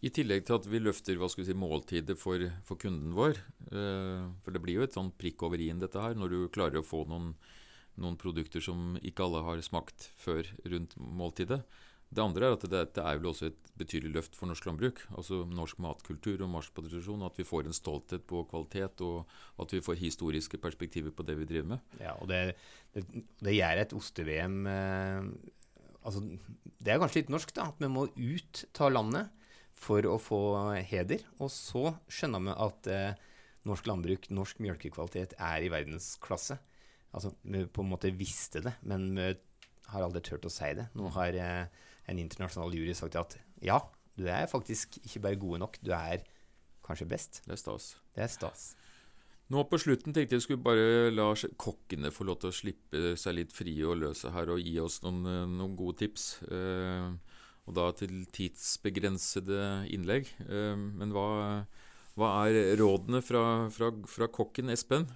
I 0.00 0.08
tillegg 0.16 0.46
til 0.48 0.56
at 0.56 0.66
vi 0.70 0.80
løfter 0.80 1.18
hva 1.20 1.28
skal 1.28 1.42
vi 1.42 1.50
si, 1.50 1.56
måltidet 1.60 2.16
for, 2.16 2.40
for 2.64 2.80
kunden 2.80 3.12
vår. 3.16 3.40
Eh, 3.68 4.28
for 4.44 4.54
det 4.54 4.62
blir 4.64 4.80
jo 4.80 4.86
et 4.86 4.96
sånn 4.96 5.12
prikk 5.20 5.44
over 5.48 5.60
i-en, 5.60 5.82
dette 5.82 6.00
her, 6.00 6.16
når 6.16 6.32
du 6.32 6.38
klarer 6.54 6.80
å 6.80 6.86
få 6.86 7.04
noen, 7.10 7.34
noen, 8.00 8.18
produkter 8.20 8.62
som 8.64 8.98
ikke 9.02 9.24
alle 9.26 9.44
har 9.46 9.62
smakt 9.64 10.10
før 10.20 10.46
rundt 10.68 10.96
måltidet. 10.98 11.62
Det 12.10 12.22
andre 12.22 12.48
er 12.48 12.56
at 12.56 12.64
dette 12.66 13.02
er 13.06 13.18
vel 13.20 13.28
også 13.30 13.46
et 13.52 13.68
betydelig 13.78 14.10
løft 14.16 14.34
for 14.38 14.50
norsk 14.50 14.64
landbruk. 14.66 15.04
Altså 15.14 15.44
norsk 15.46 15.78
matkultur 15.82 16.42
og 16.42 16.50
marsjproduksjon. 16.50 17.22
At 17.22 17.38
vi 17.38 17.46
får 17.46 17.68
en 17.68 17.76
stolthet 17.76 18.24
på 18.26 18.42
kvalitet, 18.50 19.02
og 19.06 19.30
at 19.62 19.74
vi 19.76 19.82
får 19.84 20.00
historiske 20.00 20.58
perspektiver 20.58 21.14
på 21.14 21.26
det 21.28 21.38
vi 21.38 21.46
driver 21.46 21.76
med. 21.76 21.94
Ja, 22.02 22.16
og 22.18 22.26
det, 22.32 22.56
det, 22.96 23.04
det 23.38 23.54
gjør 23.54 23.82
et 23.84 23.94
oste-VM 23.94 24.58
eh, 24.66 25.30
altså, 26.02 26.24
Det 26.80 26.90
er 26.90 26.98
kanskje 26.98 27.22
litt 27.22 27.30
norsk, 27.36 27.54
da. 27.54 27.68
At 27.70 27.78
vi 27.78 27.92
må 27.94 28.08
ut 28.10 28.64
ta 28.74 28.90
landet 28.90 29.30
for 29.80 30.02
å 30.10 30.18
få 30.18 30.42
heder. 30.90 31.22
Og 31.38 31.54
så 31.54 31.94
skjønner 32.10 32.42
vi 32.48 32.56
at 32.66 32.90
eh, 32.90 33.28
norsk 33.70 33.86
landbruk, 33.86 34.26
norsk 34.34 34.58
melkekvalitet, 34.66 35.38
er 35.38 35.62
i 35.62 35.70
verdensklasse. 35.70 36.58
Altså, 37.10 37.32
vi 37.42 37.64
på 37.66 37.82
en 37.82 37.90
måte 37.90 38.12
visste 38.14 38.62
det, 38.64 38.76
men 38.86 39.08
vi 39.16 39.30
har 39.90 40.04
aldri 40.04 40.22
turt 40.24 40.46
å 40.46 40.52
si 40.52 40.70
det. 40.78 40.86
Nå 40.98 41.10
har 41.16 41.34
eh, 41.34 41.86
en 42.10 42.20
internasjonal 42.22 42.74
jury 42.76 42.94
sagt 42.96 43.18
at 43.18 43.38
ja, 43.64 43.80
du 44.18 44.28
er 44.30 44.50
faktisk 44.50 45.00
ikke 45.02 45.24
bare 45.26 45.40
gode 45.40 45.62
nok, 45.62 45.80
du 45.82 45.90
er 45.96 46.22
kanskje 46.86 47.08
best. 47.10 47.42
Det 47.46 47.56
er 47.56 47.60
stas. 47.60 47.94
Det 48.14 48.24
er 48.26 48.30
stas. 48.32 48.70
Nå 49.50 49.64
på 49.66 49.80
slutten 49.82 50.14
tenkte 50.14 50.36
jeg 50.36 50.44
skulle 50.44 50.62
bare 50.62 51.10
la 51.10 51.32
kokkene 51.58 52.12
få 52.14 52.26
lov 52.28 52.38
til 52.38 52.52
å 52.52 52.54
slippe 52.54 53.14
seg 53.18 53.34
litt 53.34 53.54
frie 53.54 53.82
og 53.82 53.98
løse 53.98 54.30
her 54.30 54.52
og 54.54 54.62
gi 54.62 54.76
oss 54.78 55.00
noen, 55.02 55.24
eh, 55.26 55.46
noen 55.50 55.74
gode 55.78 56.04
tips. 56.04 56.26
Eh, 56.46 57.08
og 57.66 57.74
da 57.74 57.88
til 57.98 58.22
tidsbegrensede 58.34 59.90
innlegg. 59.90 60.30
Eh, 60.46 60.76
men 60.78 61.10
hva, 61.14 61.66
hva 62.18 62.30
er 62.46 62.76
rådene 62.78 63.22
fra, 63.26 63.42
fra, 63.74 63.90
fra 64.06 64.30
kokken 64.30 64.70
Espen? 64.70 65.08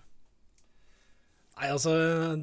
Nei, 1.54 1.68
altså 1.70 1.92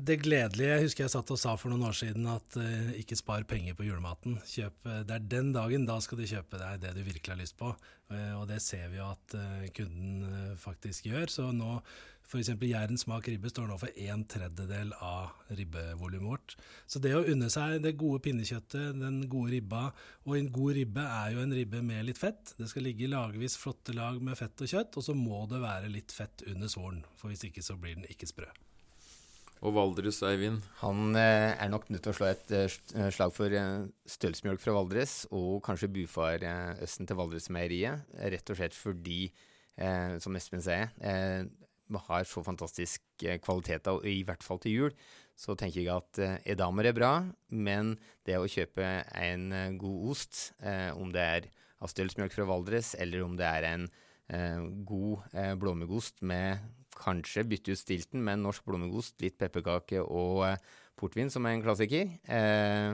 Det 0.07 0.21
gledelige 0.23 0.69
Jeg 0.71 0.83
husker 0.85 1.03
jeg 1.03 1.11
satt 1.11 1.33
og 1.35 1.39
sa 1.39 1.57
for 1.59 1.73
noen 1.73 1.83
år 1.89 1.97
siden 1.97 2.29
at 2.31 2.55
uh, 2.55 2.93
ikke 2.95 3.17
spar 3.19 3.43
penger 3.49 3.75
på 3.75 3.83
julematen. 3.89 4.37
Kjøp, 4.47 4.85
det 5.07 5.17
er 5.17 5.25
den 5.33 5.51
dagen, 5.55 5.87
da 5.89 5.97
skal 6.03 6.21
du 6.21 6.29
kjøpe 6.29 6.61
deg 6.61 6.79
det 6.85 6.93
du 6.95 7.01
virkelig 7.03 7.35
har 7.35 7.41
lyst 7.41 7.57
på. 7.59 7.73
Uh, 8.11 8.39
og 8.39 8.47
det 8.47 8.61
ser 8.63 8.87
vi 8.91 9.01
jo 9.01 9.09
at 9.11 9.35
uh, 9.35 9.67
kunden 9.75 10.55
faktisk 10.61 11.11
gjør. 11.11 11.27
Så 11.31 11.49
nå 11.51 11.81
f.eks. 12.31 12.53
Jæren 12.63 12.99
smak 12.99 13.27
ribbe 13.27 13.51
står 13.51 13.67
nå 13.67 13.75
for 13.81 13.91
en 14.07 14.23
tredjedel 14.31 14.93
av 15.03 15.35
ribbevolumet 15.59 16.29
vårt. 16.29 16.55
Så 16.87 17.03
det 17.03 17.11
å 17.17 17.25
unne 17.27 17.51
seg 17.51 17.81
det 17.83 17.97
gode 17.99 18.23
pinnekjøttet, 18.23 18.95
den 18.95 19.25
gode 19.31 19.57
ribba 19.57 19.89
Og 20.23 20.37
en 20.37 20.51
god 20.53 20.77
ribbe 20.79 21.03
er 21.03 21.35
jo 21.35 21.43
en 21.43 21.55
ribbe 21.57 21.83
med 21.83 22.07
litt 22.07 22.21
fett. 22.21 22.55
Det 22.55 22.69
skal 22.71 22.87
ligge 22.87 23.11
lagvis 23.11 23.59
flotte 23.59 23.95
lag 23.97 24.23
med 24.23 24.39
fett 24.39 24.63
og 24.63 24.71
kjøtt, 24.71 24.95
og 24.95 25.09
så 25.09 25.17
må 25.17 25.43
det 25.51 25.63
være 25.63 25.91
litt 25.91 26.15
fett 26.15 26.47
under 26.47 26.71
svoren. 26.71 27.03
For 27.19 27.33
hvis 27.33 27.49
ikke 27.51 27.65
så 27.65 27.75
blir 27.75 27.99
den 27.99 28.07
ikke 28.07 28.31
sprø. 28.31 28.47
Og 29.61 29.75
Valdres, 29.75 30.17
Eivind? 30.25 30.63
Han 30.79 31.13
eh, 31.13 31.53
er 31.53 31.69
nok 31.69 31.85
nødt 31.93 32.01
til 32.01 32.09
å 32.09 32.17
slå 32.17 32.31
et 32.31 32.53
eh, 32.57 33.09
slag 33.13 33.33
for 33.35 33.53
eh, 33.53 33.83
stølsmjølk 34.09 34.61
fra 34.63 34.73
Valdres, 34.73 35.19
og 35.29 35.59
kanskje 35.67 35.91
bufarøsten 35.99 37.05
til 37.05 37.19
Valdresmeieriet. 37.19 38.07
Rett 38.33 38.49
og 38.49 38.57
slett 38.57 38.73
fordi, 38.73 39.27
eh, 39.77 40.17
som 40.23 40.39
Espen 40.39 40.65
sier, 40.65 40.89
eh, 41.05 41.45
vi 41.91 42.03
har 42.07 42.25
så 42.25 42.41
fantastisk 42.41 43.05
eh, 43.21 43.37
kvalitet, 43.43 43.85
og 43.93 44.07
i 44.09 44.23
hvert 44.25 44.41
fall 44.41 44.63
til 44.65 44.77
jul. 44.79 44.97
Så 45.37 45.53
tenker 45.53 45.83
jeg 45.83 45.93
at 45.93 46.23
eh, 46.25 46.35
edamer 46.55 46.89
er 46.89 46.97
bra, 46.97 47.13
men 47.53 47.93
det 48.25 48.41
å 48.41 48.49
kjøpe 48.49 48.89
en 49.13 49.77
god 49.77 50.11
ost, 50.15 50.55
om 50.97 51.13
det 51.13 51.21
er 51.37 51.51
av 51.81 51.93
stølsmjølk 51.93 52.33
fra 52.33 52.49
Valdres, 52.49 52.95
eller 52.97 53.25
om 53.25 53.37
det 53.37 53.45
er 53.45 53.69
en 53.75 53.89
god 54.87 55.33
blåmuggost 55.59 56.21
med 56.23 56.61
kanskje 57.01 57.45
bytte 57.49 57.75
ut 57.75 57.81
stilten 57.81 58.23
med 58.25 58.43
norsk 58.43 58.65
blommegost, 58.67 59.17
litt 59.23 59.39
pepperkake 59.41 60.03
og 60.03 60.45
eh, 60.47 60.59
portvin, 60.99 61.31
som 61.33 61.47
er 61.47 61.57
en 61.57 61.63
klassiker. 61.65 62.17
Eh, 62.29 62.93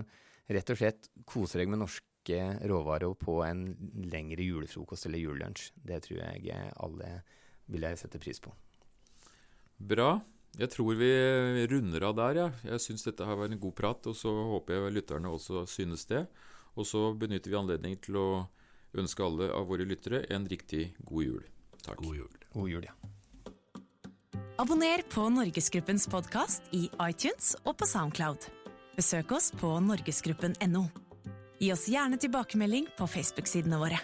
rett 0.55 0.71
og 0.73 0.79
slett 0.79 1.09
kose 1.27 1.59
deg 1.59 1.71
med 1.71 1.83
norske 1.83 2.39
råvarer 2.67 3.13
på 3.19 3.39
en 3.45 3.67
lengre 4.11 4.43
julefrokost 4.43 5.07
eller 5.07 5.23
julelunsj. 5.23 5.69
Det 5.75 6.01
tror 6.07 6.23
jeg 6.23 6.71
alle 6.75 7.11
vil 7.71 7.87
jeg 7.87 7.99
sette 7.99 8.19
pris 8.23 8.41
på. 8.43 8.51
Bra. 9.77 10.17
Jeg 10.57 10.71
tror 10.73 10.95
vi 10.97 11.11
runder 11.69 12.07
av 12.07 12.15
der, 12.17 12.39
ja. 12.39 12.47
Jeg 12.65 12.81
syns 12.81 13.05
dette 13.05 13.25
har 13.27 13.37
vært 13.37 13.53
en 13.53 13.61
god 13.61 13.75
prat, 13.77 14.07
og 14.09 14.15
så 14.17 14.31
håper 14.53 14.79
jeg 14.79 14.95
lytterne 14.95 15.29
også 15.29 15.67
synes 15.69 16.07
det. 16.09 16.23
Og 16.77 16.87
så 16.87 17.11
benytter 17.17 17.53
vi 17.53 17.59
anledningen 17.59 18.01
til 18.01 18.17
å 18.21 18.29
ønske 18.97 19.25
alle 19.25 19.51
av 19.53 19.67
våre 19.69 19.85
lyttere 19.85 20.23
en 20.33 20.47
riktig 20.49 20.89
god 21.05 21.27
jul. 21.27 21.45
Takk. 21.83 22.01
God 22.01 22.23
jul. 22.23 22.41
God 22.55 22.73
jul, 22.73 22.89
ja. 22.89 23.16
Abonner 24.59 25.01
på 25.13 25.29
Norgesgruppens 25.29 26.07
podkast 26.09 26.63
i 26.73 26.87
iTunes 27.05 27.51
og 27.61 27.75
på 27.77 27.85
Soundcloud. 27.85 28.47
Besøk 28.97 29.35
oss 29.37 29.51
på 29.53 29.69
norgesgruppen.no. 29.85 30.81
Gi 31.61 31.69
oss 31.75 31.83
gjerne 31.93 32.17
tilbakemelding 32.17 32.87
på 32.97 33.05
Facebook-sidene 33.05 33.77
våre. 33.77 33.99